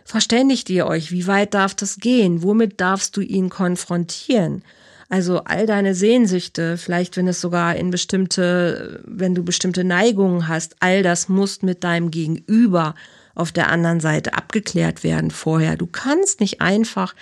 [0.06, 4.64] verständigt ihr euch, wie weit darf das gehen, womit darfst du ihn konfrontieren.
[5.10, 10.78] Also all deine Sehnsüchte, vielleicht wenn es sogar in bestimmte, wenn du bestimmte Neigungen hast,
[10.80, 12.96] all das muss mit deinem Gegenüber
[13.36, 15.76] auf der anderen Seite abgeklärt werden vorher.
[15.76, 17.14] Du kannst nicht einfach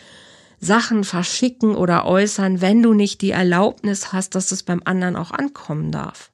[0.63, 5.31] Sachen verschicken oder äußern, wenn du nicht die Erlaubnis hast, dass es beim anderen auch
[5.31, 6.31] ankommen darf.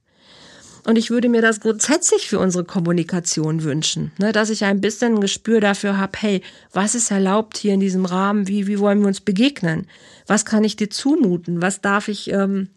[0.86, 5.16] Und ich würde mir das grundsätzlich für unsere Kommunikation wünschen, ne, dass ich ein bisschen
[5.16, 8.48] ein Gespür dafür habe, hey, was ist erlaubt hier in diesem Rahmen?
[8.48, 9.88] Wie, wie wollen wir uns begegnen?
[10.26, 11.62] Was kann ich dir zumuten?
[11.62, 12.70] Was darf ich, ähm,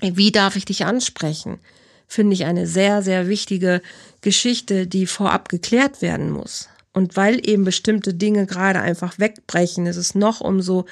[0.00, 1.58] wie darf ich dich ansprechen?
[2.06, 3.82] Finde ich eine sehr, sehr wichtige
[4.22, 6.68] Geschichte, die vorab geklärt werden muss.
[6.92, 10.86] Und weil eben bestimmte Dinge gerade einfach wegbrechen, ist es noch umso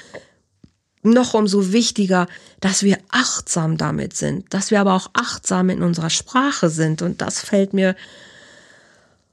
[1.07, 2.27] noch umso wichtiger,
[2.61, 7.01] dass wir achtsam damit sind, dass wir aber auch achtsam in unserer Sprache sind.
[7.01, 7.95] Und das fällt mir,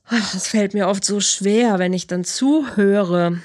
[0.09, 3.39] das fällt mir oft so schwer, wenn ich dann zuhöre,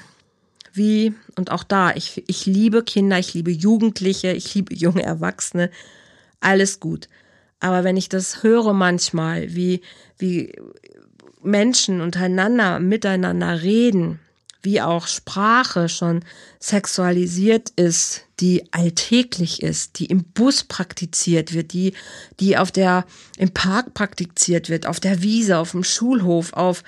[0.73, 5.71] wie, und auch da, ich, ich liebe Kinder, ich liebe Jugendliche, ich liebe junge Erwachsene,
[6.39, 7.09] alles gut.
[7.59, 9.81] Aber wenn ich das höre manchmal, wie,
[10.17, 10.53] wie
[11.41, 14.19] Menschen untereinander miteinander reden,
[14.61, 16.21] wie auch Sprache schon
[16.59, 21.93] sexualisiert ist, die alltäglich ist, die im Bus praktiziert wird, die,
[22.39, 23.05] die auf der,
[23.37, 26.83] im Park praktiziert wird, auf der Wiese, auf dem Schulhof, auf,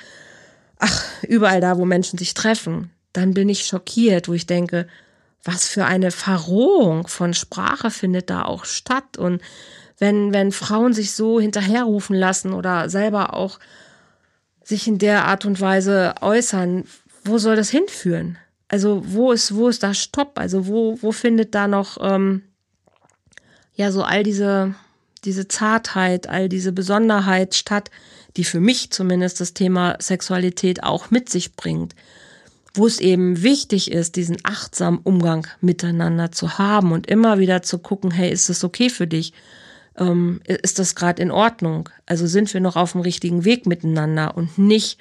[0.79, 4.87] ach, überall da, wo Menschen sich treffen, dann bin ich schockiert, wo ich denke,
[5.43, 9.17] was für eine Verrohung von Sprache findet da auch statt.
[9.17, 9.41] Und
[9.97, 13.59] wenn, wenn Frauen sich so hinterherrufen lassen oder selber auch
[14.71, 16.85] sich in der Art und Weise äußern,
[17.23, 18.37] wo soll das hinführen?
[18.67, 20.39] Also wo ist, wo ist da Stopp?
[20.39, 22.43] Also wo, wo findet da noch ähm,
[23.75, 24.73] ja so all diese,
[25.25, 27.91] diese Zartheit, all diese Besonderheit statt,
[28.37, 31.93] die für mich zumindest das Thema Sexualität auch mit sich bringt?
[32.73, 37.77] Wo es eben wichtig ist, diesen achtsamen Umgang miteinander zu haben und immer wieder zu
[37.79, 39.33] gucken, hey, ist das okay für dich?
[39.97, 41.89] Ähm, ist das gerade in Ordnung?
[42.05, 44.97] Also sind wir noch auf dem richtigen Weg miteinander und nicht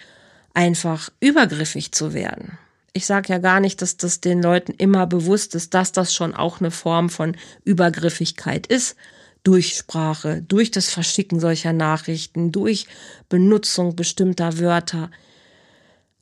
[0.55, 2.59] einfach übergriffig zu werden.
[2.93, 6.35] Ich sage ja gar nicht, dass das den Leuten immer bewusst ist, dass das schon
[6.35, 8.97] auch eine Form von Übergriffigkeit ist.
[9.43, 12.87] Durch Sprache, durch das Verschicken solcher Nachrichten, durch
[13.31, 15.11] Benutzung bestimmter Wörter.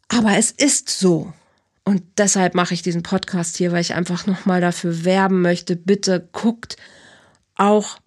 [0.09, 1.33] Aber es ist so.
[1.85, 5.75] Und deshalb mache ich diesen Podcast hier, weil ich einfach nochmal dafür werben möchte.
[5.75, 6.77] Bitte guckt
[7.57, 7.99] auch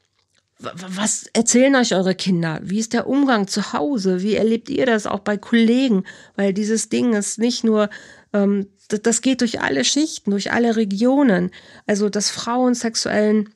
[0.62, 2.60] was erzählen euch eure Kinder?
[2.64, 4.22] Wie ist der Umgang zu Hause?
[4.22, 6.04] Wie erlebt ihr das auch bei Kollegen?
[6.36, 7.90] Weil dieses Ding ist nicht nur,
[8.34, 11.52] ähm, das, geht durch alle Schichten, durch alle Regionen.
[11.88, 13.50] Also, dass Frauen sexuellen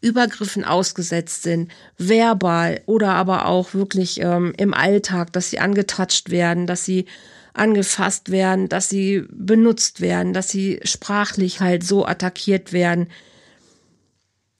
[0.00, 6.66] Übergriffen ausgesetzt sind, verbal oder aber auch wirklich ähm, im Alltag, dass sie angetatscht werden,
[6.66, 7.06] dass sie
[7.52, 13.08] angefasst werden, dass sie benutzt werden, dass sie sprachlich halt so attackiert werden.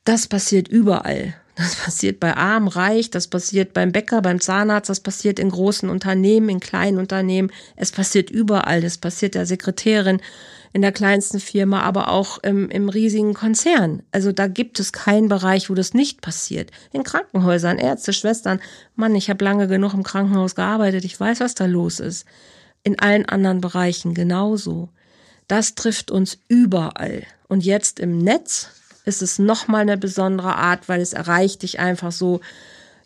[0.05, 1.35] Das passiert überall.
[1.59, 5.91] Das passiert bei Arm, Reich, das passiert beim Bäcker, beim Zahnarzt, das passiert in großen
[5.91, 7.51] Unternehmen, in kleinen Unternehmen.
[7.75, 8.81] Es passiert überall.
[8.81, 10.21] Das passiert der Sekretärin
[10.73, 14.05] in der kleinsten Firma, aber auch im, im riesigen Konzern.
[14.13, 16.71] Also da gibt es keinen Bereich, wo das nicht passiert.
[16.93, 18.61] In Krankenhäusern, Ärzte, Schwestern.
[18.95, 21.05] Mann, ich habe lange genug im Krankenhaus gearbeitet.
[21.05, 22.25] Ich weiß, was da los ist.
[22.85, 24.91] In allen anderen Bereichen genauso.
[25.49, 27.25] Das trifft uns überall.
[27.49, 28.69] Und jetzt im Netz
[29.09, 32.41] ist es nochmal eine besondere Art, weil es erreicht dich einfach so,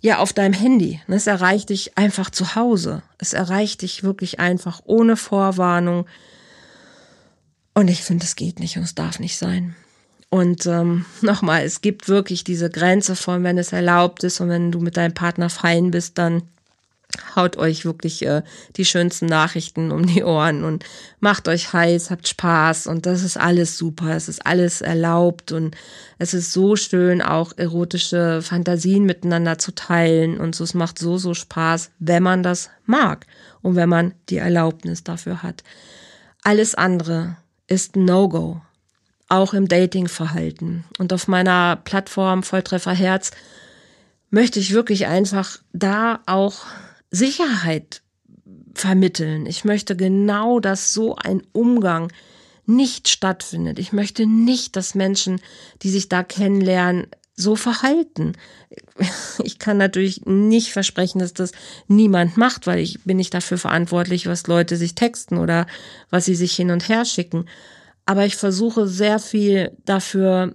[0.03, 1.01] ja, auf deinem Handy.
[1.07, 3.03] Es erreicht dich einfach zu Hause.
[3.19, 6.07] Es erreicht dich wirklich einfach ohne Vorwarnung.
[7.73, 9.77] Und ich finde, es geht nicht und es darf nicht sein.
[10.29, 14.73] Und ähm, nochmal, es gibt wirklich diese Grenze von, wenn es erlaubt ist und wenn
[14.73, 16.43] du mit deinem Partner fein bist, dann
[17.37, 18.43] haut euch wirklich äh,
[18.77, 20.85] die schönsten Nachrichten um die Ohren und
[21.21, 25.77] macht euch heiß, habt Spaß und das ist alles super, es ist alles erlaubt und
[26.19, 31.19] es ist so schön, auch erotische Fantasien miteinander zu teilen und so, es macht so,
[31.19, 33.27] so Spaß, wenn man das mag
[33.61, 35.63] und wenn man die Erlaubnis dafür hat.
[36.43, 38.61] Alles andere ist No-Go,
[39.29, 40.85] auch im Datingverhalten.
[40.99, 43.31] Und auf meiner Plattform Volltreffer Herz
[44.31, 46.65] möchte ich wirklich einfach da auch
[47.13, 48.03] Sicherheit
[48.75, 49.47] vermitteln.
[49.47, 52.11] Ich möchte genau, dass so ein Umgang
[52.67, 53.79] nicht stattfindet.
[53.79, 55.41] Ich möchte nicht, dass Menschen,
[55.83, 58.33] die sich da kennenlernen, so verhalten.
[59.45, 61.53] Ich kann natürlich nicht versprechen, dass das
[61.89, 65.67] niemand macht, weil ich bin nicht dafür verantwortlich, was Leute sich texten oder
[66.11, 67.47] was sie sich hin und her schicken.
[68.07, 70.55] Aber ich versuche sehr viel dafür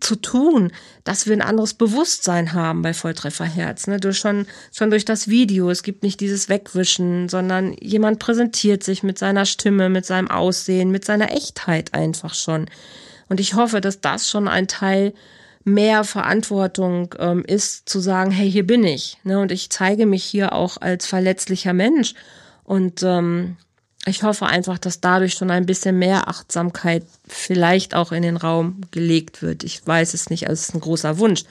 [0.00, 0.72] zu tun,
[1.04, 3.86] dass wir ein anderes Bewusstsein haben bei Volltrefferherz.
[3.86, 3.98] Ne?
[3.98, 5.70] Durch schon, schon durch das Video.
[5.70, 10.90] Es gibt nicht dieses Wegwischen, sondern jemand präsentiert sich mit seiner Stimme, mit seinem Aussehen,
[10.90, 12.66] mit seiner Echtheit einfach schon.
[13.28, 15.14] Und ich hoffe, dass das schon ein Teil
[15.64, 19.18] mehr Verantwortung ähm, ist, zu sagen, hey, hier bin ich.
[19.24, 19.40] Ne?
[19.40, 22.14] Und ich zeige mich hier auch als verletzlicher Mensch.
[22.64, 23.56] Und ähm,
[24.06, 28.82] ich hoffe einfach, dass dadurch schon ein bisschen mehr Achtsamkeit vielleicht auch in den Raum
[28.90, 29.64] gelegt wird.
[29.64, 31.44] Ich weiß es nicht, also es ist ein großer Wunsch.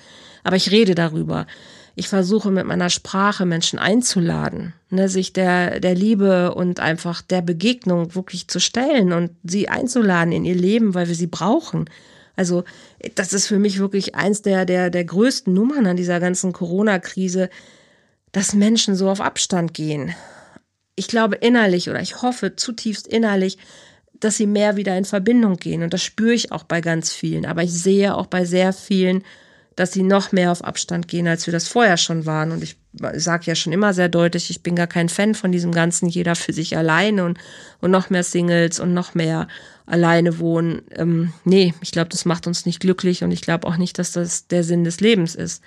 [0.44, 1.48] Aber ich rede darüber.
[1.96, 7.42] Ich versuche mit meiner Sprache Menschen einzuladen, ne, sich der, der Liebe und einfach der
[7.42, 11.90] Begegnung wirklich zu stellen und sie einzuladen in ihr Leben, weil wir sie brauchen.
[12.36, 12.64] Also,
[13.14, 17.50] das ist für mich wirklich eins der, der, der größten Nummern an dieser ganzen Corona-Krise,
[18.32, 20.16] dass Menschen so auf Abstand gehen
[20.96, 23.58] ich glaube innerlich oder ich hoffe zutiefst innerlich,
[24.20, 25.84] dass sie mehr wieder in Verbindung gehen.
[25.84, 27.46] Und das spüre ich auch bei ganz vielen.
[27.46, 29.24] Aber ich sehe auch bei sehr vielen,
[29.76, 32.52] dass sie noch mehr auf Abstand gehen, als wir das vorher schon waren.
[32.52, 32.78] Und ich
[33.14, 36.36] sage ja schon immer sehr deutlich, ich bin gar kein Fan von diesem ganzen jeder
[36.36, 37.40] für sich alleine und,
[37.82, 39.48] und noch mehr Singles und noch mehr
[39.86, 40.84] alleine wohnen.
[40.92, 44.12] Ähm, nee, ich glaube, das macht uns nicht glücklich und ich glaube auch nicht, dass
[44.12, 45.64] das der Sinn des Lebens ist.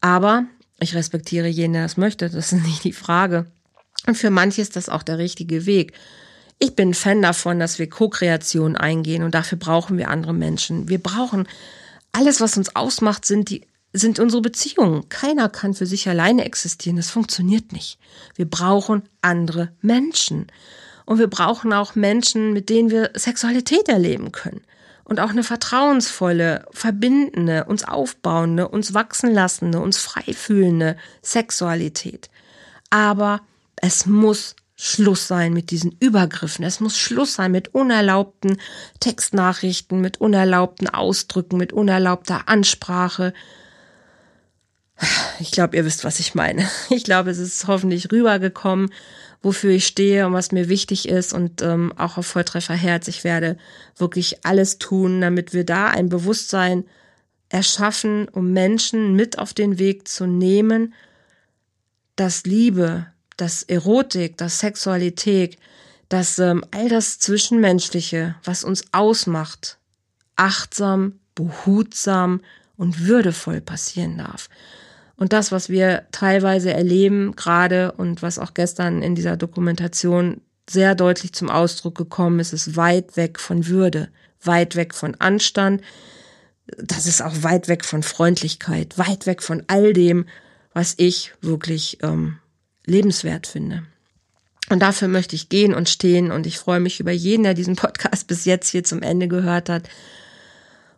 [0.00, 0.44] Aber
[0.78, 2.28] ich respektiere jeden, der das möchte.
[2.28, 3.46] Das ist nicht die Frage.
[4.06, 5.92] Und für manche ist das auch der richtige Weg.
[6.58, 10.88] Ich bin Fan davon, dass wir Co-Kreation eingehen und dafür brauchen wir andere Menschen.
[10.88, 11.48] Wir brauchen
[12.12, 15.08] alles, was uns ausmacht, sind die sind unsere Beziehungen.
[15.08, 16.96] Keiner kann für sich alleine existieren.
[16.96, 17.98] Das funktioniert nicht.
[18.34, 20.46] Wir brauchen andere Menschen.
[21.04, 24.62] Und wir brauchen auch Menschen, mit denen wir Sexualität erleben können.
[25.04, 32.30] Und auch eine vertrauensvolle, verbindende, uns aufbauende, uns wachsen lassende, uns frei fühlende Sexualität.
[32.88, 33.40] Aber
[33.82, 36.64] es muss Schluss sein mit diesen Übergriffen.
[36.64, 38.56] Es muss Schluss sein mit unerlaubten
[39.00, 43.34] Textnachrichten, mit unerlaubten Ausdrücken, mit unerlaubter Ansprache.
[45.40, 46.66] Ich glaube, ihr wisst, was ich meine.
[46.90, 48.92] Ich glaube, es ist hoffentlich rübergekommen,
[49.42, 53.08] wofür ich stehe und was mir wichtig ist und ähm, auch auf Volltreffer Herz.
[53.08, 53.56] Ich werde
[53.96, 56.84] wirklich alles tun, damit wir da ein Bewusstsein
[57.48, 60.94] erschaffen, um Menschen mit auf den Weg zu nehmen,
[62.14, 63.06] dass Liebe,
[63.42, 65.58] dass Erotik, dass Sexualität,
[66.08, 69.78] dass ähm, all das Zwischenmenschliche, was uns ausmacht,
[70.36, 72.40] achtsam, behutsam
[72.76, 74.48] und würdevoll passieren darf.
[75.16, 80.40] Und das, was wir teilweise erleben, gerade und was auch gestern in dieser Dokumentation
[80.70, 84.08] sehr deutlich zum Ausdruck gekommen ist, ist weit weg von Würde,
[84.44, 85.82] weit weg von Anstand.
[86.78, 90.26] Das ist auch weit weg von Freundlichkeit, weit weg von all dem,
[90.72, 92.38] was ich wirklich ähm,
[92.86, 93.84] lebenswert finde.
[94.68, 97.76] Und dafür möchte ich gehen und stehen und ich freue mich über jeden, der diesen
[97.76, 99.88] Podcast bis jetzt hier zum Ende gehört hat.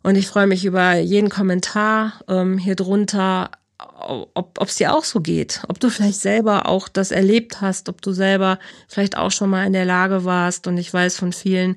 [0.03, 5.21] Und ich freue mich über jeden Kommentar ähm, hier drunter, ob es dir auch so
[5.21, 9.51] geht, ob du vielleicht selber auch das erlebt hast, ob du selber vielleicht auch schon
[9.51, 10.67] mal in der Lage warst.
[10.67, 11.77] Und ich weiß von vielen,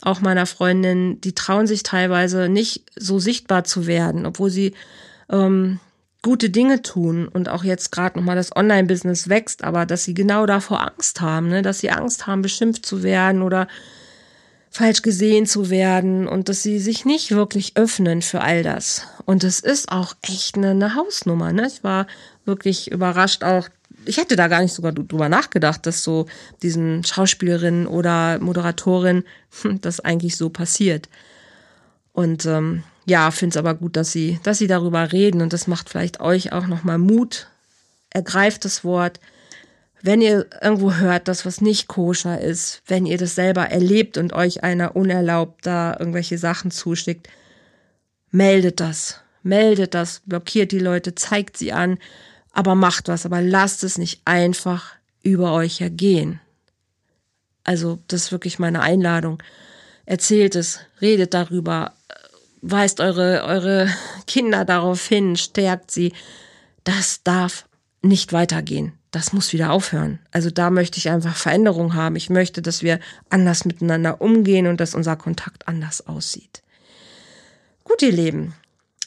[0.00, 4.74] auch meiner Freundin, die trauen sich teilweise nicht so sichtbar zu werden, obwohl sie
[5.28, 5.80] ähm,
[6.22, 10.46] gute Dinge tun und auch jetzt gerade nochmal das Online-Business wächst, aber dass sie genau
[10.46, 11.62] davor Angst haben, ne?
[11.62, 13.68] dass sie Angst haben, beschimpft zu werden oder
[14.70, 19.06] falsch gesehen zu werden und dass sie sich nicht wirklich öffnen für all das.
[19.24, 21.52] Und es ist auch echt eine, eine Hausnummer.
[21.52, 21.66] Ne?
[21.66, 22.06] Ich war
[22.44, 23.68] wirklich überrascht auch.
[24.04, 26.26] Ich hätte da gar nicht sogar drüber nachgedacht, dass so
[26.62, 29.24] diesen Schauspielerinnen oder Moderatorin
[29.80, 31.08] das eigentlich so passiert.
[32.12, 35.66] Und ähm, ja, finde es aber gut, dass sie, dass sie darüber reden und das
[35.66, 37.48] macht vielleicht euch auch nochmal Mut.
[38.10, 39.18] Ergreift das Wort.
[40.02, 44.32] Wenn ihr irgendwo hört, dass was nicht koscher ist, wenn ihr das selber erlebt und
[44.34, 47.28] euch einer unerlaubt da irgendwelche Sachen zuschickt,
[48.30, 49.20] meldet das.
[49.42, 51.98] Meldet das, blockiert die Leute, zeigt sie an,
[52.52, 56.40] aber macht was, aber lasst es nicht einfach über euch ergehen.
[57.64, 59.42] Also, das ist wirklich meine Einladung.
[60.04, 61.94] Erzählt es, redet darüber,
[62.60, 63.88] weist eure, eure
[64.26, 66.12] Kinder darauf hin, stärkt sie.
[66.84, 67.66] Das darf
[68.02, 68.92] nicht weitergehen.
[69.10, 70.18] Das muss wieder aufhören.
[70.32, 72.16] Also da möchte ich einfach Veränderung haben.
[72.16, 73.00] Ich möchte, dass wir
[73.30, 76.62] anders miteinander umgehen und dass unser Kontakt anders aussieht.
[77.84, 78.54] Gut, ihr Leben.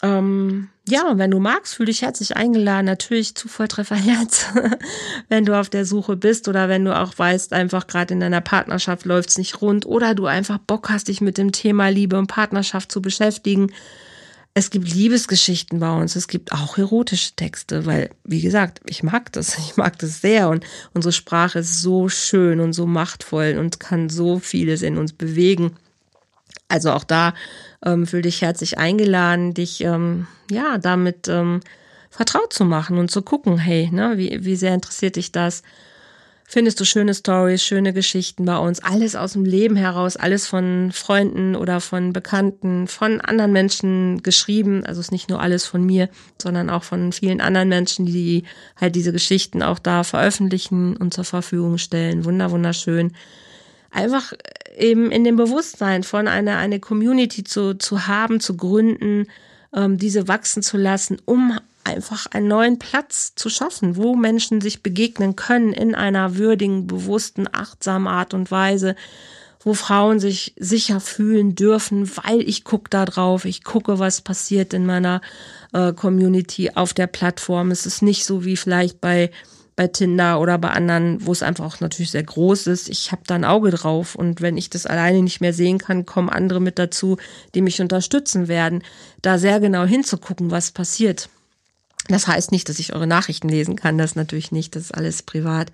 [0.04, 4.48] Ähm, ja, und wenn du magst, fühl dich herzlich eingeladen, natürlich zu Volltrefferherz,
[5.30, 8.42] wenn du auf der Suche bist oder wenn du auch weißt, einfach gerade in deiner
[8.42, 12.28] Partnerschaft läuft's nicht rund oder du einfach Bock hast, dich mit dem Thema Liebe und
[12.28, 13.72] Partnerschaft zu beschäftigen.
[14.54, 19.32] Es gibt Liebesgeschichten bei uns, es gibt auch erotische Texte, weil, wie gesagt, ich mag
[19.34, 23.80] das, ich mag das sehr und unsere Sprache ist so schön und so machtvoll und
[23.80, 25.78] kann so vieles in uns bewegen.
[26.72, 27.34] Also auch da
[27.86, 31.60] ähm, fühl dich herzlich eingeladen, dich ähm, ja damit ähm,
[32.10, 35.64] vertraut zu machen und zu gucken, hey, ne, wie, wie sehr interessiert dich das?
[36.54, 40.92] Findest du schöne Stories, schöne Geschichten bei uns, alles aus dem Leben heraus, alles von
[40.92, 44.86] Freunden oder von Bekannten, von anderen Menschen geschrieben.
[44.86, 46.10] Also es ist nicht nur alles von mir,
[46.42, 48.44] sondern auch von vielen anderen Menschen, die
[48.76, 52.26] halt diese Geschichten auch da veröffentlichen und zur Verfügung stellen.
[52.26, 53.14] Wunder, wunderschön
[53.92, 54.34] einfach
[54.78, 59.28] eben in dem Bewusstsein von einer eine Community zu, zu haben, zu gründen,
[59.74, 64.84] ähm, diese wachsen zu lassen, um einfach einen neuen Platz zu schaffen, wo Menschen sich
[64.84, 68.96] begegnen können in einer würdigen, bewussten, achtsamen Art und Weise,
[69.64, 74.74] wo Frauen sich sicher fühlen dürfen, weil ich gucke da drauf, ich gucke, was passiert
[74.74, 75.22] in meiner
[75.74, 77.72] äh, Community auf der Plattform.
[77.72, 79.32] Es ist nicht so wie vielleicht bei
[79.82, 82.88] bei Tinder oder bei anderen, wo es einfach auch natürlich sehr groß ist.
[82.88, 86.06] Ich habe da ein Auge drauf und wenn ich das alleine nicht mehr sehen kann,
[86.06, 87.18] kommen andere mit dazu,
[87.56, 88.84] die mich unterstützen werden,
[89.24, 91.30] da sehr genau hinzugucken, was passiert.
[92.10, 95.24] Das heißt nicht, dass ich eure Nachrichten lesen kann, das natürlich nicht, das ist alles
[95.24, 95.72] privat.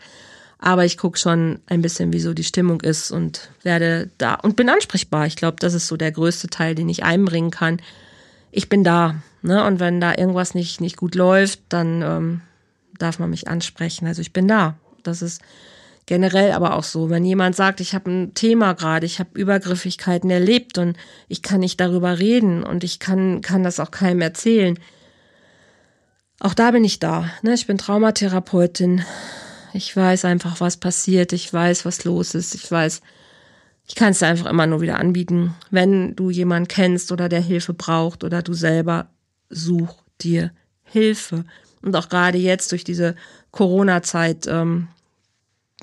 [0.58, 4.56] Aber ich gucke schon ein bisschen, wie so die Stimmung ist und werde da und
[4.56, 5.28] bin ansprechbar.
[5.28, 7.82] Ich glaube, das ist so der größte Teil, den ich einbringen kann.
[8.52, 9.16] Ich bin da.
[9.42, 9.66] Ne?
[9.66, 12.42] Und wenn da irgendwas nicht, nicht gut läuft, dann ähm,
[12.98, 14.08] darf man mich ansprechen.
[14.08, 14.78] Also ich bin da.
[15.04, 15.42] Das ist
[16.06, 17.10] generell aber auch so.
[17.10, 21.60] Wenn jemand sagt, ich habe ein Thema gerade, ich habe Übergriffigkeiten erlebt und ich kann
[21.60, 24.80] nicht darüber reden und ich kann, kann das auch keinem erzählen.
[26.40, 27.30] Auch da bin ich da.
[27.42, 27.54] Ne?
[27.54, 29.04] Ich bin Traumatherapeutin.
[29.74, 31.34] Ich weiß einfach, was passiert.
[31.34, 32.56] Ich weiß, was los ist.
[32.56, 33.02] Ich weiß,
[33.88, 35.56] ich kann es einfach immer nur wieder anbieten.
[35.72, 39.10] Wenn du jemanden kennst oder der Hilfe braucht oder du selber,
[39.50, 40.52] such dir
[40.84, 41.44] Hilfe.
[41.82, 43.16] Und auch gerade jetzt durch diese
[43.52, 44.88] Corona-Zeit, ähm,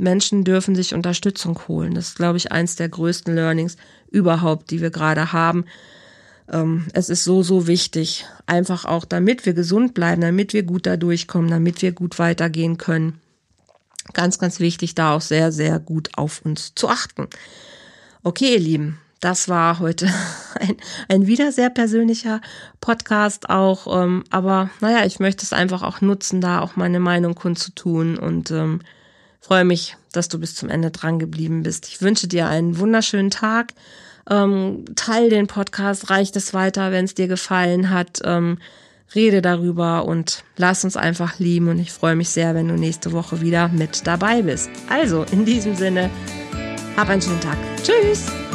[0.01, 1.95] Menschen dürfen sich Unterstützung holen.
[1.95, 3.77] Das ist, glaube ich, eins der größten Learnings
[4.11, 5.65] überhaupt, die wir gerade haben.
[6.53, 10.87] Ähm, es ist so, so wichtig, einfach auch, damit wir gesund bleiben, damit wir gut
[10.87, 13.21] da durchkommen, damit wir gut weitergehen können.
[14.13, 17.29] Ganz, ganz wichtig, da auch sehr, sehr gut auf uns zu achten.
[18.23, 20.07] Okay, ihr Lieben, das war heute
[20.61, 20.77] ein,
[21.09, 22.41] ein wieder sehr persönlicher
[22.81, 24.03] Podcast auch.
[24.03, 28.51] Ähm, aber naja, ich möchte es einfach auch nutzen, da auch meine Meinung kundzutun und
[28.51, 28.81] ähm,
[29.41, 31.89] freue mich, dass du bis zum Ende dran geblieben bist.
[31.89, 33.75] Ich wünsche dir einen wunderschönen Tag.
[34.29, 38.21] Ähm, teil den Podcast, reicht es weiter, wenn es dir gefallen hat.
[38.25, 38.59] Ähm,
[39.15, 41.69] rede darüber und lass uns einfach lieben.
[41.69, 44.71] Und ich freue mich sehr, wenn du nächste Woche wieder mit dabei bist.
[44.89, 46.11] Also, in diesem Sinne,
[46.97, 47.59] hab einen schönen Tag.
[47.83, 48.54] Tschüss!